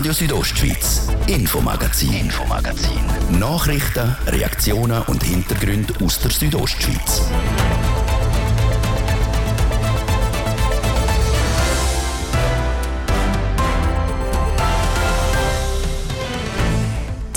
Radio 0.00 0.14
Südostschweiz, 0.14 1.08
Infomagazin, 1.26 2.14
Infomagazin. 2.14 3.02
Nachrichten, 3.38 4.16
Reaktionen 4.28 5.02
und 5.02 5.22
Hintergründe 5.22 5.92
aus 6.02 6.18
der 6.20 6.30
Südostschweiz. 6.30 7.28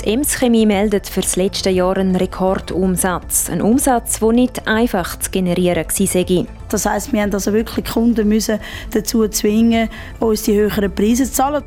Die 0.02 0.08
Ems 0.08 0.38
Chemie 0.38 0.64
meldet 0.64 1.06
für 1.06 1.20
das 1.20 1.36
letzte 1.36 1.68
Jahr 1.68 1.98
einen 1.98 2.16
Rekordumsatz. 2.16 3.50
Ein 3.50 3.60
Umsatz, 3.60 4.20
der 4.20 4.32
nicht 4.32 4.66
einfach 4.66 5.18
zu 5.18 5.30
generieren 5.30 5.84
war. 5.84 6.46
Das 6.70 6.86
heisst, 6.86 7.12
wir 7.12 7.20
mussten 7.20 7.34
also 7.34 7.52
wirklich 7.52 7.84
Kunden 7.84 8.26
müssen 8.26 8.58
dazu 8.90 9.28
zwingen, 9.28 9.90
uns 10.18 10.44
die 10.44 10.54
höheren 10.54 10.94
Preise 10.94 11.24
zu 11.24 11.32
zahlen. 11.32 11.62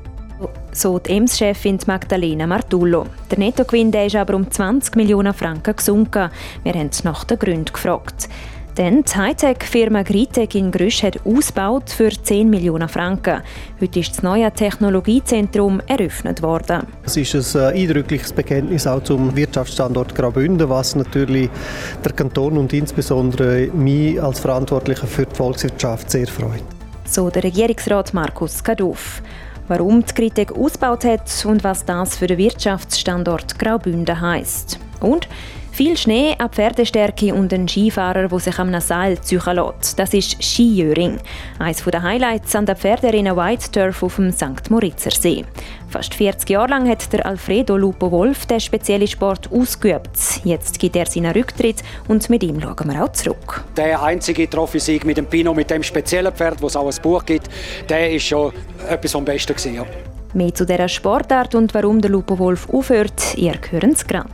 So 0.78 1.00
die 1.00 1.09
EMS-Chefin 1.14 1.80
Magdalena 1.88 2.45
Martullo. 2.45 3.08
Der 3.31 3.40
Nettogewinn 3.40 3.91
ist 3.91 4.16
aber 4.16 4.35
um 4.35 4.52
20 4.52 4.95
Millionen 4.95 5.34
Franken 5.34 5.76
gesunken. 5.76 6.30
Wir 6.62 6.73
haben 6.73 6.91
nach 7.04 7.23
den 7.23 7.40
Gründen 7.40 7.73
gefragt. 7.73 8.30
Denn 8.77 9.04
die 9.04 9.12
Hightech-Firma 9.12 10.04
Gritec 10.04 10.54
in 10.54 10.70
Grüsch 10.70 11.02
hat 11.02 11.26
ausgebaut 11.26 11.90
für 11.90 12.12
10 12.12 12.48
Millionen 12.48 12.88
Franken. 12.88 13.41
Heute 13.82 14.02
ist 14.02 14.12
das 14.12 14.21
neue 14.21 14.52
Technologiezentrum 14.52 15.82
eröffnet 15.88 16.44
worden. 16.44 16.84
Es 17.04 17.18
ist 17.18 17.55
ein 17.55 17.73
äh, 17.73 17.82
eindrückliches 17.82 18.32
Bekenntnis 18.32 18.85
auch 18.85 19.02
zum 19.02 19.35
Wirtschaftsstandort 19.35 20.13
Graubünden, 20.13 20.70
was 20.70 20.96
natürlich 20.96 21.49
der 22.05 22.12
Kanton 22.12 22.55
und 22.55 22.71
insbesondere 22.71 23.71
mich 23.73 24.21
als 24.21 24.41
Verantwortlicher 24.41 25.07
für 25.07 25.26
die 25.26 25.35
Volkswirtschaft 25.35 26.12
sehr 26.12 26.27
freut. 26.27 26.62
So 27.05 27.32
der 27.32 27.46
Regierungsrat 27.46 28.13
Markus 28.13 28.63
Kaduff. 28.63 29.23
Warum 29.67 30.05
die 30.05 30.13
Kritik 30.13 30.53
ausgebaut 30.53 31.03
hat 31.03 31.45
und 31.45 31.63
was 31.63 31.84
das 31.84 32.17
für 32.17 32.27
den 32.27 32.38
Wirtschaftsstandort 32.38 33.59
Graubünden 33.59 34.21
heisst. 34.21 34.79
Und 35.01 35.27
viel 35.77 35.95
Schnee, 35.95 36.35
eine 36.39 36.49
Pferdestärke 36.49 37.35
und 37.35 37.53
ein 37.53 37.67
Skifahrer, 37.67 38.27
der 38.27 38.39
sich 38.39 38.57
am 38.57 38.81
Seil 38.81 39.21
ziehen 39.21 39.39
lässt. 39.45 39.99
Das 39.99 40.11
ist 40.11 40.43
Skijöring. 40.43 41.20
Eines 41.59 41.83
der 41.83 42.01
Highlights 42.01 42.55
an 42.55 42.65
der 42.65 42.75
Pferderennen 42.75 43.37
White 43.37 43.71
Turf 43.71 44.01
auf 44.01 44.15
dem 44.15 44.31
St. 44.31 44.71
Moritzer 44.71 45.11
See. 45.11 45.45
Fast 45.89 46.15
40 46.15 46.49
Jahre 46.49 46.70
lang 46.70 46.89
hat 46.89 47.13
der 47.13 47.27
Alfredo 47.27 47.77
Lupo 47.77 48.11
Wolf 48.11 48.48
den 48.48 48.59
speziellen 48.59 49.07
Sport 49.07 49.51
ausgeübt. 49.51 50.09
Jetzt 50.43 50.79
gibt 50.79 50.95
er 50.95 51.05
seinen 51.05 51.31
Rücktritt 51.31 51.83
und 52.07 52.27
mit 52.27 52.41
ihm 52.41 52.59
schauen 52.59 52.91
wir 52.91 53.03
auch 53.03 53.11
zurück. 53.11 53.63
Der 53.77 54.01
einzige 54.01 54.49
Trophy-Sieg 54.49 55.05
mit 55.05 55.17
dem 55.17 55.27
Pino, 55.27 55.53
mit 55.53 55.70
dem 55.70 55.83
speziellen 55.83 56.33
Pferd, 56.33 56.59
wo 56.59 56.65
es 56.67 56.75
auch 56.75 56.87
ein 56.87 57.01
Buch 57.03 57.23
gibt, 57.23 57.49
der 57.87 58.11
ist 58.11 58.25
schon 58.25 58.51
etwas 58.89 59.11
vom 59.11 59.23
Besten 59.23 59.53
gewesen, 59.53 59.75
ja. 59.75 59.85
Mehr 60.38 60.54
zu 60.54 60.68
dieser 60.68 60.88
Sportart 60.88 61.55
und 61.55 61.74
warum 61.74 61.99
der 61.99 62.12
Lupo 62.12 62.38
Wolf 62.38 62.70
aufhört, 62.70 63.35
ihr 63.38 63.55
hören 63.71 63.93
es 63.93 64.06
gerade. 64.06 64.30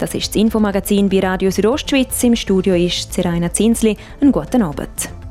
Das 0.00 0.12
ist 0.12 0.30
das 0.30 0.34
Infomagazin 0.34 1.08
bei 1.08 1.20
Radio 1.20 1.48
Südostschweiz. 1.52 2.24
Im 2.24 2.34
Studio 2.34 2.74
ist 2.74 3.12
Seraina 3.12 3.52
Zinsli. 3.52 3.96
Einen 4.20 4.32
guten 4.32 4.62
Abend. 4.62 5.23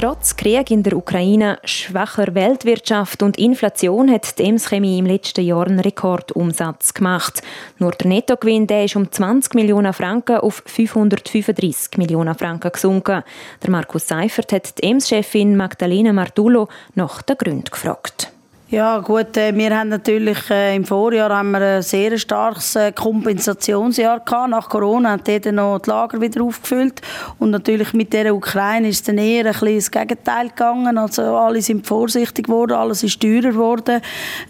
Trotz 0.00 0.34
Krieg 0.34 0.70
in 0.70 0.82
der 0.82 0.96
Ukraine, 0.96 1.58
schwacher 1.62 2.34
Weltwirtschaft 2.34 3.22
und 3.22 3.38
Inflation 3.38 4.10
hat 4.10 4.38
die 4.38 4.44
Ems 4.44 4.70
Chemie 4.70 4.98
im 4.98 5.04
letzten 5.04 5.44
Jahr 5.44 5.66
einen 5.66 5.78
Rekordumsatz 5.78 6.94
gemacht. 6.94 7.42
Nur 7.78 7.90
der 7.90 8.06
Nettogewinn 8.06 8.66
der 8.66 8.86
ist 8.86 8.96
um 8.96 9.12
20 9.12 9.52
Millionen 9.52 9.92
Franken 9.92 10.38
auf 10.38 10.62
535 10.64 11.98
Millionen 11.98 12.34
Franken 12.34 12.72
gesunken. 12.72 13.22
Der 13.62 13.70
Markus 13.70 14.08
Seifert 14.08 14.54
hat 14.54 14.78
die 14.78 14.84
Ems-Chefin 14.84 15.54
Magdalena 15.54 16.14
Martullo 16.14 16.68
nach 16.94 17.20
den 17.20 17.36
Gründen 17.36 17.70
gefragt. 17.70 18.32
Ja 18.72 19.00
gut, 19.00 19.36
äh, 19.36 19.52
wir 19.52 19.76
haben 19.76 19.88
natürlich 19.88 20.48
äh, 20.48 20.76
im 20.76 20.84
Vorjahr 20.84 21.36
haben 21.36 21.50
wir 21.50 21.60
ein 21.60 21.82
sehr 21.82 22.16
starkes 22.16 22.76
äh, 22.76 22.92
Kompensationsjahr 22.92 24.20
gehabt. 24.20 24.48
Nach 24.48 24.68
Corona 24.68 25.10
hat 25.10 25.26
jeder 25.26 25.50
noch 25.50 25.80
die 25.80 25.90
Lager 25.90 26.20
wieder 26.20 26.44
aufgefüllt 26.44 27.02
und 27.40 27.50
natürlich 27.50 27.92
mit 27.94 28.12
der 28.12 28.32
Ukraine 28.32 28.86
ist 28.86 29.08
dann 29.08 29.18
eher 29.18 29.46
ein 29.46 29.52
bisschen 29.54 29.74
das 29.74 29.90
Gegenteil 29.90 30.50
gegangen. 30.50 30.98
Also 30.98 31.22
alle 31.36 31.60
sind 31.62 31.84
vorsichtig 31.84 32.46
geworden, 32.46 32.74
alles 32.74 33.02
ist 33.02 33.20
teurer 33.20 33.50
geworden. 33.50 34.02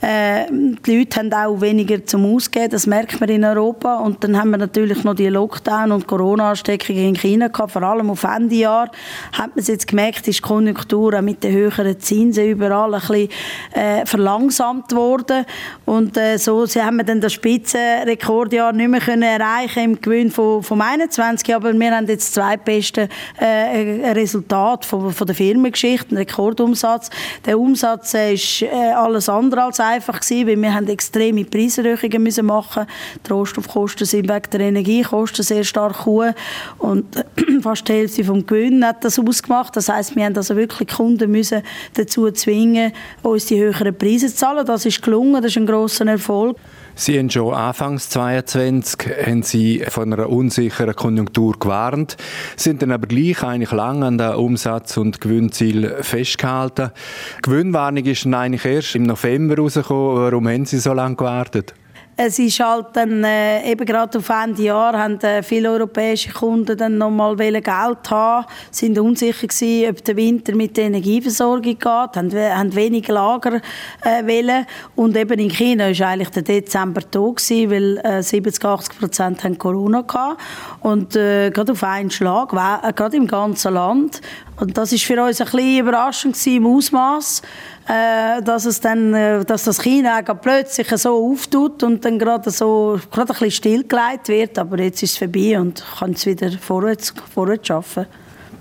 Äh, 0.03 0.45
die 0.51 0.99
Leute 0.99 1.19
haben 1.19 1.33
auch 1.33 1.59
weniger 1.63 2.05
zum 2.05 2.27
Ausgeben, 2.27 2.69
das 2.69 2.87
merkt 2.87 3.21
man 3.21 3.31
in 3.31 3.43
Europa. 3.43 4.01
Und 4.01 4.23
dann 4.23 4.39
haben 4.39 4.51
wir 4.51 4.59
natürlich 4.59 5.03
noch 5.03 5.15
die 5.15 5.29
Lockdown 5.29 5.93
und 5.93 6.07
Corona-Ansteckungen 6.07 7.09
in 7.09 7.17
China 7.17 7.49
gehabt, 7.49 7.73
vor 7.73 7.85
allem 7.85 8.11
auf 8.11 8.23
Ende 8.25 8.57
Jahr. 8.57 8.91
Hat 9.33 9.57
man 9.57 9.61
es 9.61 9.69
jetzt 9.69 9.87
gemerkt, 9.87 10.29
ist 10.29 10.41
die 10.41 10.43
Konjunktur 10.43 11.23
mit 11.23 11.43
den 11.43 11.55
höheren 11.55 11.99
Zinsen 11.99 12.45
überall 12.45 12.93
ein 12.93 13.01
bisschen 13.01 13.29
äh, 13.73 14.10
verlangsamt 14.11 14.93
worden 14.93 15.47
und 15.87 16.17
äh, 16.17 16.37
so 16.37 16.67
sie 16.67 16.83
haben 16.83 16.97
wir 16.97 17.05
dann 17.05 17.21
das 17.21 17.33
Spitzenrekordjahr 17.33 18.73
nicht 18.73 18.89
mehr 18.89 19.01
können 19.01 19.23
erreichen 19.23 19.85
im 19.85 20.01
Gewinn 20.01 20.31
von, 20.31 20.63
vom 20.63 20.81
21, 20.81 21.55
aber 21.55 21.73
wir 21.73 21.97
haben 21.97 22.07
jetzt 22.09 22.35
zwei 22.35 22.57
beste 22.57 23.09
äh, 23.39 24.11
Resultate 24.13 24.87
von, 24.87 25.13
von 25.13 25.27
der 25.27 25.37
Firmengeschichte, 25.37 26.11
einen 26.11 26.19
Rekordumsatz. 26.19 27.11
Der 27.47 27.59
Umsatz 27.59 28.15
äh, 28.15 28.35
ist 28.35 28.63
äh, 28.63 28.69
alles 28.69 29.29
andere 29.29 29.63
als 29.63 29.81
einfach 29.81 30.21
gewesen, 30.21 30.47
weil 30.49 30.61
wir 30.61 30.75
haben 30.75 30.89
extreme 30.89 31.45
Preiserhöhungen 31.45 32.23
müssen 32.23 32.47
machen. 32.47 32.87
Die 33.27 33.33
Rohstoffkosten 33.33 34.07
sind 34.07 34.29
wegen 34.29 34.51
der 34.53 34.61
Energiekosten 34.61 35.45
sehr 35.45 35.65
stark 35.65 36.05
hoch 36.05 36.33
und 36.79 37.17
äh, 37.17 37.25
fast 37.63 37.89
die 37.89 37.93
Hälfte 37.93 38.25
vom 38.25 38.45
Gewinn 38.45 38.85
hat 38.85 39.05
das 39.05 39.19
ausgemacht. 39.19 39.77
Das 39.77 39.89
heißt, 39.89 40.17
wir 40.17 40.25
haben 40.25 40.37
also 40.37 40.57
wirklich 40.57 40.89
Kunden 40.89 41.31
müssen 41.31 41.63
dazu 41.95 42.31
zwingen, 42.33 42.93
uns 43.23 43.47
die 43.47 43.61
höheren 43.61 43.95
Preise 44.01 44.29
zu 44.29 44.35
zahlen. 44.35 44.65
Das 44.67 44.87
ist 44.87 45.03
gelungen, 45.03 45.35
das 45.35 45.53
ist 45.53 45.59
ein 45.59 45.67
grosser 45.67 46.07
Erfolg. 46.07 46.57
Sie 46.95 47.19
haben 47.19 47.31
schon 47.31 47.55
anfangs 47.55 48.09
2022 48.09 49.27
haben 49.27 49.43
Sie 49.43 49.85
von 49.89 50.13
einer 50.13 50.29
unsicheren 50.29 50.97
Konjunktur 50.97 51.57
gewarnt, 51.59 52.17
sind 52.57 52.83
dann 52.83 52.93
aber 52.93 53.07
gleich 53.07 53.43
eigentlich 53.43 53.73
lang 53.73 54.03
an 54.03 54.19
der 54.19 54.39
Umsatz- 54.39 54.97
und 54.97 55.21
Gewinnziel 55.21 55.99
festgehalten. 56.01 56.91
Die 57.39 57.43
Gewinnwarnung 57.43 58.05
ist 58.05 58.25
dann 58.25 58.35
eigentlich 58.35 58.65
erst 58.65 58.97
im 58.97 59.05
November 59.05 59.59
rausgekommen. 59.59 60.17
Warum 60.17 60.49
haben 60.49 60.65
Sie 60.65 60.79
so 60.79 60.93
lange 60.93 61.17
gewartet? 61.17 61.75
Es 62.23 62.39
ist 62.39 62.61
halt 62.61 62.89
dann, 62.93 63.25
äh, 63.25 63.73
eben 63.73 63.87
gerade 63.87 64.19
auf 64.19 64.29
Ende 64.29 64.65
Jahr 64.65 64.93
haben 64.93 65.19
äh, 65.23 65.43
viele 65.43 65.71
europäische 65.71 66.31
Kunden 66.31 66.77
dann 66.77 66.99
nochmal 66.99 67.35
Geld 67.35 68.11
haben, 68.11 68.45
sind 68.71 68.99
unsicher 68.99 69.47
gewesen, 69.47 69.89
ob 69.89 70.05
der 70.05 70.17
Winter 70.17 70.55
mit 70.55 70.77
der 70.77 70.85
Energieversorgung 70.85 71.63
geht, 71.63 71.83
haben, 71.83 72.31
haben 72.31 72.75
wenig 72.75 73.09
Lager 73.09 73.63
äh, 74.05 74.23
wollen. 74.23 74.67
und 74.97 75.17
eben 75.17 75.39
in 75.39 75.49
China 75.49 75.89
ist 75.89 76.03
eigentlich 76.03 76.29
der 76.29 76.43
Dezember 76.43 77.01
da 77.11 77.21
gewesen, 77.21 77.71
weil 77.71 77.97
äh, 78.05 78.23
70, 78.23 78.67
80 78.67 78.99
Prozent 78.99 79.43
haben 79.43 79.57
Corona 79.57 80.03
gehabt 80.03 80.43
und 80.81 81.17
äh, 81.17 81.49
gerade 81.49 81.73
auf 81.73 81.83
einen 81.83 82.11
Schlag, 82.11 82.53
äh, 82.53 82.93
gerade 82.93 83.17
im 83.17 83.29
ganzen 83.29 83.73
Land 83.73 84.21
und 84.61 84.77
das 84.77 84.93
ist 84.93 85.05
für 85.05 85.23
uns 85.23 85.41
ein 85.41 85.47
bisschen 85.47 85.79
überraschend 85.81 86.47
im 86.47 86.67
Ausmaß 86.67 87.43
äh, 87.91 88.43
dass 88.43 88.67
es 88.67 88.81
dann, 88.81 89.15
äh, 89.15 89.45
dass 89.45 89.65
das 89.65 89.83
China 89.83 90.23
plötzlich 90.23 90.89
so 90.91 91.33
auftut 91.33 91.83
und 91.83 92.05
dann 92.05 92.19
gerade 92.19 92.51
so 92.51 93.01
gerade 93.11 93.33
ein 93.33 93.39
bisschen 93.39 93.51
stillgelegt 93.51 94.29
wird, 94.29 94.59
aber 94.59 94.79
jetzt 94.81 95.03
ist 95.03 95.13
es 95.13 95.19
vorbei 95.19 95.59
und 95.59 95.85
kann 95.99 96.13
es 96.13 96.25
wieder 96.25 96.51
vorwärts, 96.53 97.13
vorwärts 97.35 97.67
schaffen. 97.67 98.07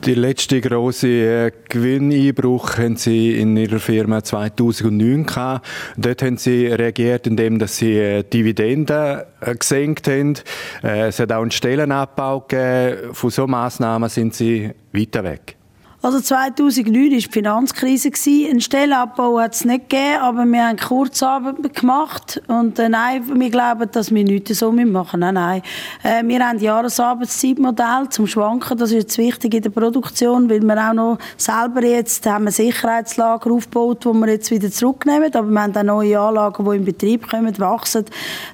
Die 0.06 0.16
letzte 0.16 0.62
große 0.62 1.08
äh, 1.08 1.52
Gewinneinbruch 1.68 2.78
haben 2.78 2.96
Sie 2.96 3.38
in 3.38 3.58
Ihrer 3.58 3.80
Firma 3.80 4.24
2009 4.24 5.26
gehabt. 5.26 5.68
Dort 5.98 6.22
haben 6.22 6.38
Sie 6.38 6.68
reagiert, 6.68 7.28
indem 7.28 7.60
dass 7.60 7.78
Sie 7.78 7.98
äh, 7.98 8.24
Dividenden 8.24 9.22
äh, 9.42 9.56
gesenkt 9.56 10.08
haben. 10.08 10.36
Es 10.82 11.20
hat 11.20 11.34
auch 11.34 11.42
einen 11.42 11.52
Stellenabbau 11.52 12.40
gegeben. 12.48 13.14
Von 13.14 13.30
solchen 13.30 13.52
Massnahmen 13.52 14.08
sind 14.08 14.34
Sie 14.34 14.72
weiter 14.94 15.24
weg. 15.26 15.59
Also 16.02 16.22
2009 16.22 17.12
war 17.12 17.18
die 17.18 17.22
Finanzkrise. 17.24 18.10
Einen 18.50 18.62
Stellenabbau 18.62 19.38
hat 19.42 19.54
es 19.54 19.66
nicht 19.66 19.90
gegeben, 19.90 20.22
aber 20.22 20.46
wir 20.46 20.66
haben 20.66 20.78
Kurzarbeit 20.78 21.76
gemacht. 21.76 22.42
Und 22.48 22.80
äh, 22.80 22.88
nein, 22.88 23.22
wir 23.38 23.50
glauben, 23.50 23.92
dass 23.92 24.10
wir 24.10 24.24
nichts 24.24 24.60
so 24.60 24.72
machen. 24.72 25.20
Nein, 25.20 25.34
nein. 25.34 25.62
Äh, 26.04 26.24
wir 26.26 26.40
haben 26.40 26.58
Jahresarbeitszeitmodell 26.58 28.08
zum 28.12 28.28
Schwanken. 28.28 28.78
Das 28.78 28.92
ist 28.92 28.96
jetzt 28.96 29.18
wichtig 29.18 29.54
in 29.56 29.62
der 29.62 29.72
Produktion, 29.72 30.50
weil 30.50 30.62
wir 30.62 30.90
auch 30.90 30.94
noch 30.94 31.18
selber 31.36 31.84
jetzt 31.84 32.26
haben 32.26 32.46
wir 32.46 32.52
Sicherheitslager 32.52 33.52
aufgebaut, 33.52 34.06
wo 34.06 34.14
wir 34.14 34.30
jetzt 34.30 34.52
wieder 34.52 34.72
zurücknehmen. 34.72 35.36
Aber 35.36 35.50
wir 35.50 35.62
haben 35.62 35.76
auch 35.76 35.84
neue 35.84 36.18
Anlagen, 36.18 36.64
die 36.64 36.78
in 36.78 36.86
Betrieb 36.86 37.30
kommen, 37.30 37.60
wachsen. 37.60 38.06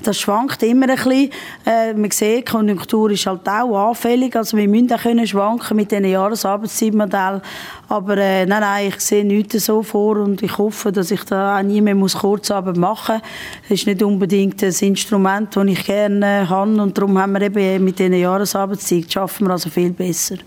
Das 0.02 0.20
schwankt 0.20 0.64
immer 0.64 0.90
ein 0.90 0.96
bisschen. 0.96 1.30
Äh, 1.68 1.94
man 1.94 2.10
sieht, 2.10 2.40
die 2.40 2.52
Konjunktur 2.52 3.12
ist 3.12 3.28
halt 3.28 3.48
auch 3.48 3.90
anfällig. 3.90 4.36
Also 4.36 4.58
wir 4.58 4.68
müssen 4.68 4.92
auch 4.92 5.04
können 5.04 5.28
schwanken 5.28 5.78
mit 5.78 5.92
diesen 5.92 6.06
Jahresarbeitszeitmodellen 6.06 7.35
Fall. 7.40 7.50
Aber 7.90 8.18
äh, 8.18 8.46
nein, 8.46 8.62
nein, 8.62 8.88
ich 8.90 9.00
sehe 9.00 9.26
nichts 9.26 9.66
so 9.66 9.84
vor 9.84 10.18
und 10.18 10.42
ich 10.42 10.58
hoffe, 10.58 10.92
dass 10.92 11.12
ich 11.12 11.24
da 11.24 11.58
auch 11.58 11.64
nie 11.64 11.82
mehr 11.82 11.96
Kurzarbeit 11.96 12.78
machen 12.78 13.16
muss. 13.16 13.24
Das 13.70 13.80
ist 13.80 13.88
nicht 13.88 14.04
unbedingt 14.04 14.64
ein 14.64 14.74
Instrument, 14.80 15.56
das 15.56 15.66
ich 15.66 15.86
gerne 15.86 16.50
habe 16.50 16.82
und 16.82 16.98
darum 16.98 17.18
haben 17.18 17.34
wir 17.34 17.42
eben 17.42 17.84
mit 17.84 18.00
diesen 18.00 18.14
Jahresarbeitszeit 18.14 19.12
schaffen 19.12 19.48
wir 19.48 19.52
also 19.52 19.70
viel 19.70 19.92
besser. 19.92 20.38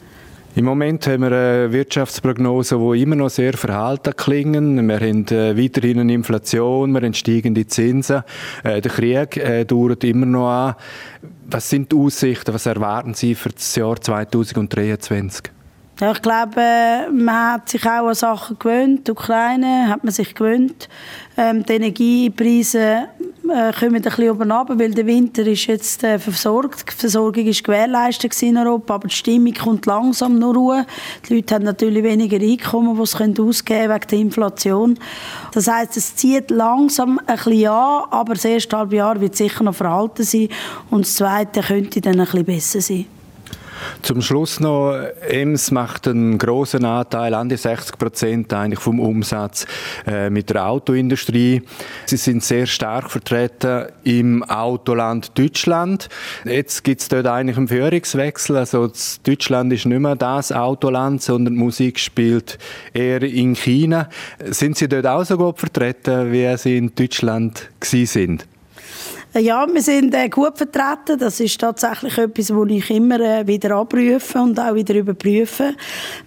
Im 0.54 0.64
Moment 0.64 1.06
haben 1.06 1.22
wir 1.22 1.28
eine 1.28 1.72
Wirtschaftsprognose, 1.72 2.78
die 2.78 3.02
immer 3.02 3.14
noch 3.14 3.28
sehr 3.28 3.52
verhalten 3.52 4.12
klingen. 4.16 4.88
Wir 4.88 4.96
haben 4.96 5.24
äh, 5.28 5.56
weiterhin 5.56 6.00
eine 6.00 6.12
Inflation, 6.12 6.90
wir 6.90 7.02
haben 7.02 7.14
steigende 7.14 7.64
Zinsen. 7.66 8.22
Äh, 8.64 8.80
der 8.80 8.90
Krieg 8.90 9.36
äh, 9.36 9.64
dauert 9.64 10.02
immer 10.02 10.26
noch 10.26 10.48
an. 10.48 10.74
Was 11.48 11.70
sind 11.70 11.92
die 11.92 11.96
Aussichten? 11.96 12.52
Was 12.52 12.66
erwarten 12.66 13.14
Sie 13.14 13.36
für 13.36 13.50
das 13.50 13.76
Jahr 13.76 14.00
2023? 14.00 15.52
Ja, 16.00 16.12
ich 16.12 16.22
glaube, 16.22 17.08
man 17.10 17.54
hat 17.54 17.68
sich 17.68 17.84
auch 17.84 18.06
an 18.06 18.14
Sachen 18.14 18.56
gewöhnt. 18.56 19.08
Die 19.08 19.10
Ukraine 19.10 19.88
hat 19.88 20.04
man 20.04 20.12
sich 20.12 20.32
gewöhnt. 20.32 20.88
Ähm, 21.36 21.66
die 21.66 21.72
Energiepreise 21.72 23.08
äh, 23.48 23.72
kommen 23.72 23.96
ein 23.96 24.02
bisschen 24.02 24.30
oben 24.30 24.52
runter, 24.52 24.78
weil 24.78 24.92
der 24.92 25.06
Winter 25.06 25.44
ist 25.44 25.66
jetzt 25.66 26.04
äh, 26.04 26.20
versorgt. 26.20 26.84
Die 26.88 26.94
Versorgung 26.94 27.46
ist 27.46 27.64
gewährleistet 27.64 28.40
in 28.44 28.56
Europa, 28.56 28.94
aber 28.94 29.08
die 29.08 29.14
Stimmung 29.16 29.54
kommt 29.54 29.86
langsam 29.86 30.38
nur 30.38 30.54
Ruhe. 30.54 30.86
Die 31.28 31.34
Leute 31.34 31.56
haben 31.56 31.64
natürlich 31.64 32.04
weniger 32.04 32.38
Einkommen, 32.38 32.96
die 32.96 33.04
sie 33.04 33.16
können 33.16 33.40
ausgeben 33.40 33.92
wegen 33.92 34.06
der 34.08 34.18
Inflation. 34.20 34.98
Das 35.52 35.66
heißt, 35.66 35.96
es 35.96 36.14
zieht 36.14 36.52
langsam 36.52 37.18
ein 37.26 37.34
bisschen 37.34 37.70
an, 37.70 38.04
aber 38.10 38.34
das 38.34 38.44
erste 38.44 38.76
halbe 38.76 38.96
Jahr 38.96 39.20
wird 39.20 39.34
sicher 39.34 39.64
noch 39.64 39.74
verhalten 39.74 40.22
sein 40.22 40.48
und 40.90 41.06
das 41.06 41.16
zweite 41.16 41.60
könnte 41.60 42.00
dann 42.00 42.20
ein 42.20 42.26
bisschen 42.26 42.44
besser 42.44 42.80
sein. 42.80 43.17
Zum 44.02 44.22
Schluss 44.22 44.60
noch, 44.60 44.96
EMS 45.28 45.70
macht 45.70 46.08
einen 46.08 46.38
großen 46.38 46.84
Anteil, 46.84 47.34
an 47.34 47.48
die 47.48 47.56
60 47.56 47.98
Prozent 47.98 48.52
eigentlich 48.52 48.80
vom 48.80 49.00
Umsatz 49.00 49.66
äh, 50.06 50.30
mit 50.30 50.50
der 50.50 50.66
Autoindustrie. 50.66 51.62
Sie 52.06 52.16
sind 52.16 52.42
sehr 52.42 52.66
stark 52.66 53.10
vertreten 53.10 53.86
im 54.04 54.42
Autoland 54.44 55.36
Deutschland. 55.38 56.08
Jetzt 56.44 56.84
gibt 56.84 57.00
es 57.00 57.08
dort 57.08 57.26
eigentlich 57.26 57.56
einen 57.56 57.68
Führungswechsel. 57.68 58.56
Also 58.56 58.90
Deutschland 59.24 59.72
ist 59.72 59.86
nicht 59.86 60.00
mehr 60.00 60.16
das 60.16 60.52
Autoland, 60.52 61.22
sondern 61.22 61.54
die 61.54 61.60
Musik 61.60 61.98
spielt 61.98 62.58
eher 62.92 63.22
in 63.22 63.54
China. 63.54 64.08
Sind 64.44 64.76
Sie 64.76 64.88
dort 64.88 65.06
auch 65.06 65.24
so 65.24 65.36
gut 65.36 65.58
vertreten, 65.58 66.32
wie 66.32 66.56
Sie 66.56 66.76
in 66.76 66.94
Deutschland 66.94 67.68
sind? 67.82 68.46
Ja, 69.40 69.66
wir 69.72 69.82
sind 69.82 70.14
äh, 70.14 70.28
gut 70.28 70.58
vertreten. 70.58 71.16
Das 71.18 71.38
ist 71.38 71.60
tatsächlich 71.60 72.18
etwas, 72.18 72.50
was 72.50 72.70
ich 72.70 72.90
immer 72.90 73.20
äh, 73.20 73.46
wieder 73.46 73.76
abprüfe 73.76 74.40
und 74.40 74.58
auch 74.58 74.74
wieder 74.74 74.94
überprüfe. 74.94 75.74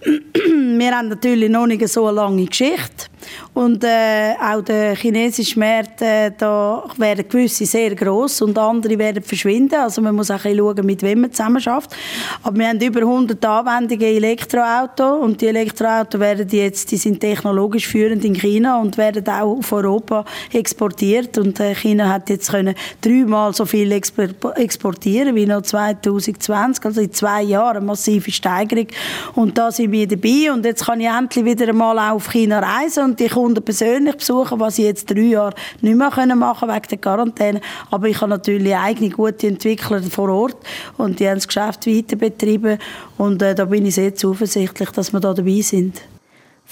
wir 0.02 0.96
haben 0.96 1.08
natürlich 1.08 1.50
noch 1.50 1.66
nicht 1.66 1.86
so 1.88 2.06
eine 2.06 2.16
lange 2.16 2.46
Geschichte. 2.46 3.11
Und 3.54 3.84
äh, 3.84 4.34
auch 4.40 4.62
der 4.62 4.96
chinesische 4.96 5.58
Markt, 5.58 6.00
äh, 6.02 6.30
da 6.36 6.84
werden 6.96 7.28
gewisse 7.28 7.66
sehr 7.66 7.94
gross 7.94 8.40
und 8.42 8.56
andere 8.58 8.98
werden 8.98 9.22
verschwinden. 9.22 9.74
Also 9.74 10.00
man 10.00 10.14
muss 10.14 10.30
auch 10.30 10.44
ein 10.44 10.56
schauen, 10.56 10.86
mit 10.86 11.02
wem 11.02 11.22
man 11.22 11.32
zusammen 11.32 11.60
schafft. 11.60 11.94
Aber 12.42 12.58
wir 12.58 12.68
haben 12.68 12.80
über 12.80 13.00
100 13.00 13.44
Anwendungen 13.44 14.06
in 14.06 14.16
Elektroautos 14.16 15.20
und 15.22 15.40
die 15.40 15.46
Elektroautos 15.48 16.20
werden 16.20 16.48
jetzt, 16.50 16.90
die 16.90 16.96
sind 16.96 17.20
technologisch 17.20 17.86
führend 17.86 18.24
in 18.24 18.34
China 18.34 18.80
und 18.80 18.96
werden 18.96 19.26
auch 19.28 19.58
auf 19.58 19.72
Europa 19.72 20.24
exportiert. 20.52 21.38
Und 21.38 21.60
äh, 21.60 21.74
China 21.74 22.08
hat 22.08 22.30
jetzt 22.30 22.50
können 22.50 22.74
dreimal 23.00 23.52
so 23.52 23.64
viel 23.66 23.90
exportieren 23.92 25.34
wie 25.34 25.46
noch 25.46 25.62
2020, 25.62 26.84
also 26.84 27.00
in 27.00 27.12
zwei 27.12 27.42
Jahren 27.42 27.78
eine 27.78 27.86
massive 27.86 28.30
Steigerung. 28.30 28.86
Und 29.34 29.58
da 29.58 29.70
sind 29.70 29.92
wir 29.92 30.06
dabei 30.06 30.52
und 30.52 30.64
jetzt 30.64 30.86
kann 30.86 31.00
ich 31.00 31.08
endlich 31.08 31.44
wieder 31.44 31.68
einmal 31.68 31.98
auf 31.98 32.30
China 32.30 32.60
reisen 32.60 33.04
und 33.12 33.20
die 33.20 33.28
Kunden 33.28 33.62
persönlich 33.62 34.16
besuchen, 34.16 34.58
was 34.58 34.78
ich 34.78 34.86
jetzt 34.86 35.10
drei 35.10 35.20
Jahre 35.20 35.54
nicht 35.82 35.96
mehr 35.96 36.10
machen 36.34 36.68
wegen 36.68 36.88
der 36.90 36.98
Quarantäne. 36.98 37.60
Aber 37.90 38.08
ich 38.08 38.18
habe 38.22 38.30
natürlich 38.30 38.74
eigene 38.74 39.10
gute 39.10 39.48
Entwickler 39.48 40.02
vor 40.02 40.30
Ort 40.30 40.56
und 40.96 41.20
die 41.20 41.28
haben 41.28 41.36
das 41.36 41.46
Geschäft 41.46 41.86
weiter 41.86 42.16
betrieben 42.16 42.78
und 43.18 43.42
äh, 43.42 43.54
da 43.54 43.66
bin 43.66 43.84
ich 43.84 43.96
sehr 43.96 44.14
zuversichtlich, 44.14 44.90
dass 44.90 45.12
wir 45.12 45.20
da 45.20 45.34
dabei 45.34 45.60
sind. 45.60 46.00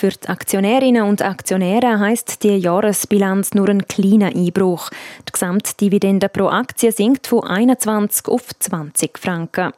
Für 0.00 0.08
die 0.08 0.30
Aktionärinnen 0.30 1.02
und 1.02 1.20
Aktionäre 1.20 1.98
heißt 1.98 2.42
die 2.42 2.56
Jahresbilanz 2.56 3.52
nur 3.52 3.68
ein 3.68 3.86
kleiner 3.86 4.28
Einbruch. 4.34 4.88
Die 5.28 5.32
Gesamtdividende 5.32 6.30
pro 6.30 6.46
Aktie 6.46 6.90
sinkt 6.90 7.26
von 7.26 7.44
21 7.44 8.26
auf 8.28 8.48
20 8.58 9.18
Franken. 9.18 9.72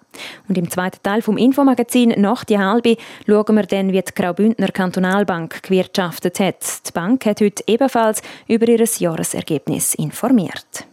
Und 0.49 0.59
im 0.59 0.71
zweiten 0.71 1.03
Teil 1.03 1.23
vom 1.23 1.37
Infomagazin 1.39 2.15
«Nach 2.19 2.45
die 2.45 2.61
halbe» 2.61 2.99
schauen 3.27 3.57
wir 3.57 3.65
dann, 3.65 3.93
wie 3.93 4.01
die 4.01 4.15
Graubündner 4.15 4.69
Kantonalbank 4.69 5.61
gewirtschaftet 5.65 6.39
hat. 6.39 6.87
Die 6.87 6.93
Bank 6.93 7.27
hat 7.27 7.41
heute 7.41 7.65
ebenfalls 7.67 8.23
über 8.47 8.69
ihr 8.69 8.85
Jahresergebnis 8.99 9.95
informiert. 9.95 10.87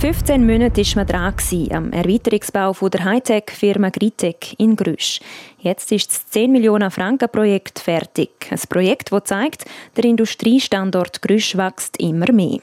15 0.00 0.46
Monate 0.46 0.82
war 0.82 0.96
man 0.96 1.06
dran 1.06 1.34
am 1.72 1.92
Erweiterungsbau 1.92 2.72
der 2.88 3.04
Hightech-Firma 3.04 3.90
Gritec 3.90 4.54
in 4.56 4.74
Grüsch. 4.74 5.20
Jetzt 5.62 5.92
ist 5.92 6.10
das 6.10 6.26
10 6.28 6.52
Millionen 6.52 6.90
Franken 6.90 7.28
Projekt 7.28 7.80
fertig. 7.80 8.30
Ein 8.50 8.58
Projekt, 8.70 9.12
das 9.12 9.24
zeigt, 9.24 9.66
der 9.94 10.04
Industriestandort 10.04 11.20
Grüsch 11.20 11.54
wächst 11.54 11.98
immer 11.98 12.32
mehr. 12.32 12.60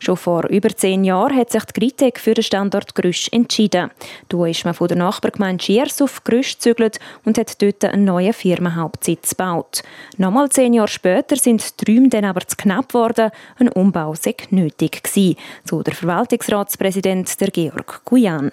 Schon 0.00 0.16
vor 0.16 0.48
über 0.48 0.70
zehn 0.70 1.04
Jahren 1.04 1.36
hat 1.36 1.52
sich 1.52 1.62
die 1.66 1.78
Gritec 1.78 2.18
für 2.18 2.34
den 2.34 2.42
Standort 2.42 2.96
Grüsch 2.96 3.28
entschieden. 3.30 3.92
Da 4.28 4.46
ist 4.46 4.64
man 4.64 4.74
von 4.74 4.88
der 4.88 4.96
Nachbargemeinde 4.96 5.62
Schiers 5.62 6.02
auf 6.02 6.24
Grüsch 6.24 6.54
gezügelt 6.54 6.98
und 7.24 7.38
hat 7.38 7.62
dort 7.62 7.84
einen 7.84 8.04
neuen 8.04 8.32
Firmenhauptsitz 8.32 9.30
gebaut. 9.30 9.84
Nochmal 10.16 10.48
zehn 10.48 10.74
Jahre 10.74 10.88
später 10.88 11.36
sind 11.36 11.80
die 11.80 11.84
Träume 11.84 12.08
dann 12.08 12.24
aber 12.24 12.44
zu 12.44 12.56
knapp 12.56 12.88
geworden. 12.88 13.30
Ein 13.60 13.68
Umbau 13.68 14.16
sei 14.16 14.34
nötig 14.50 15.04
gewesen, 15.04 15.36
so 15.64 15.84
der 15.84 15.94
Verwaltungsratspräsident 15.94 17.40
der 17.40 17.50
Georg 17.52 18.02
Guyan. 18.04 18.50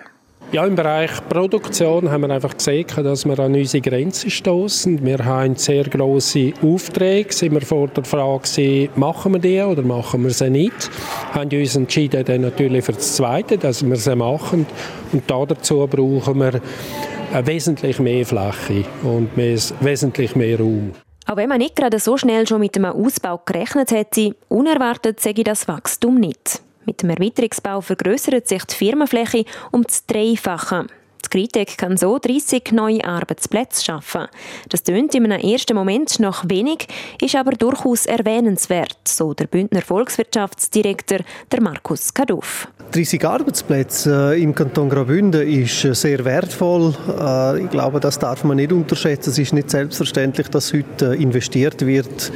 Ja, 0.54 0.66
im 0.66 0.76
Bereich 0.76 1.12
Produktion 1.28 2.10
haben 2.10 2.22
wir 2.22 2.30
einfach 2.30 2.56
gesehen, 2.56 2.88
dass 3.04 3.26
wir 3.26 3.38
an 3.38 3.54
unsere 3.54 3.82
Grenzen 3.82 4.30
stoßen. 4.30 5.06
Wir 5.06 5.26
haben 5.26 5.58
sehr 5.58 5.84
große 5.84 6.54
Aufträge. 6.64 7.34
Sind 7.34 7.54
wir 7.54 7.62
vor 7.62 7.90
der 7.90 8.06
Frage, 8.06 8.90
machen 8.96 9.34
wir 9.34 9.40
die 9.40 9.60
oder 9.60 9.82
machen 9.82 10.24
wir 10.24 10.32
sie 10.32 10.50
nicht? 10.50 10.90
Haben 11.34 11.52
uns 11.52 11.76
entschieden, 11.76 12.24
dann 12.24 12.42
natürlich 12.42 12.86
für 12.86 12.94
das 12.94 13.18
Zweite, 13.18 13.58
dass 13.58 13.86
wir 13.86 13.98
sie 13.98 14.16
machen. 14.16 14.66
Und 15.12 15.24
dazu 15.30 15.86
brauchen 15.86 16.40
wir 16.40 16.62
wesentlich 17.46 18.00
mehr 18.00 18.26
Fläche 18.26 18.86
und 19.04 19.30
wesentlich 19.36 20.34
mehr 20.38 20.60
Raum. 20.60 20.92
Auch 21.26 21.36
wenn 21.36 21.50
man 21.50 21.58
nicht 21.58 21.76
gerade 21.76 22.00
so 22.00 22.16
schnell 22.16 22.48
schon 22.48 22.62
mit 22.62 22.78
einem 22.78 22.94
Ausbau 22.94 23.42
gerechnet 23.46 23.92
hätte, 23.92 24.34
unerwartet 24.48 25.20
sage 25.20 25.42
ich 25.42 25.44
das 25.44 25.68
Wachstum 25.68 26.16
nicht. 26.16 26.62
Mit 26.88 27.04
dem 27.04 27.10
Erweiterungsbau 27.10 27.82
vergrößert 27.82 28.48
sich 28.48 28.64
die 28.64 28.74
Firmenfläche 28.74 29.44
um 29.72 29.84
das 29.84 30.06
Dreifache. 30.06 30.88
Die 31.28 31.40
Gritec 31.40 31.78
kann 31.78 31.98
so 31.98 32.20
30 32.20 32.72
neue 32.72 33.04
Arbeitsplätze 33.04 33.84
schaffen. 33.84 34.28
Das 34.70 34.84
tönt 34.84 35.14
in 35.16 35.32
einem 35.32 35.42
ersten 35.42 35.76
Moment 35.76 36.20
noch 36.20 36.46
wenig, 36.48 36.88
ist 37.22 37.36
aber 37.36 37.52
durchaus 37.52 38.06
erwähnenswert, 38.06 38.98
so 39.06 39.34
der 39.34 39.48
Bündner 39.48 39.82
Volkswirtschaftsdirektor 39.82 41.20
der 41.52 41.62
Markus 41.62 42.14
Kaduff. 42.14 42.68
30 42.92 43.26
Arbeitsplätze 43.26 44.34
äh, 44.34 44.42
im 44.42 44.56
Kanton 44.56 44.90
Graubünden 44.90 45.46
ist 45.48 45.84
äh, 45.84 45.94
sehr 45.94 46.24
wertvoll. 46.24 46.96
Äh, 47.20 47.64
ich 47.64 47.70
glaube, 47.70 48.00
das 48.00 48.18
darf 48.18 48.44
man 48.44 48.58
nicht 48.58 48.72
unterschätzen. 48.72 49.32
Es 49.32 49.38
ist 49.38 49.54
nicht 49.54 49.70
selbstverständlich, 49.70 50.48
dass 50.48 50.72
heute 50.72 51.16
investiert 51.16 51.86
wird. 51.86 52.32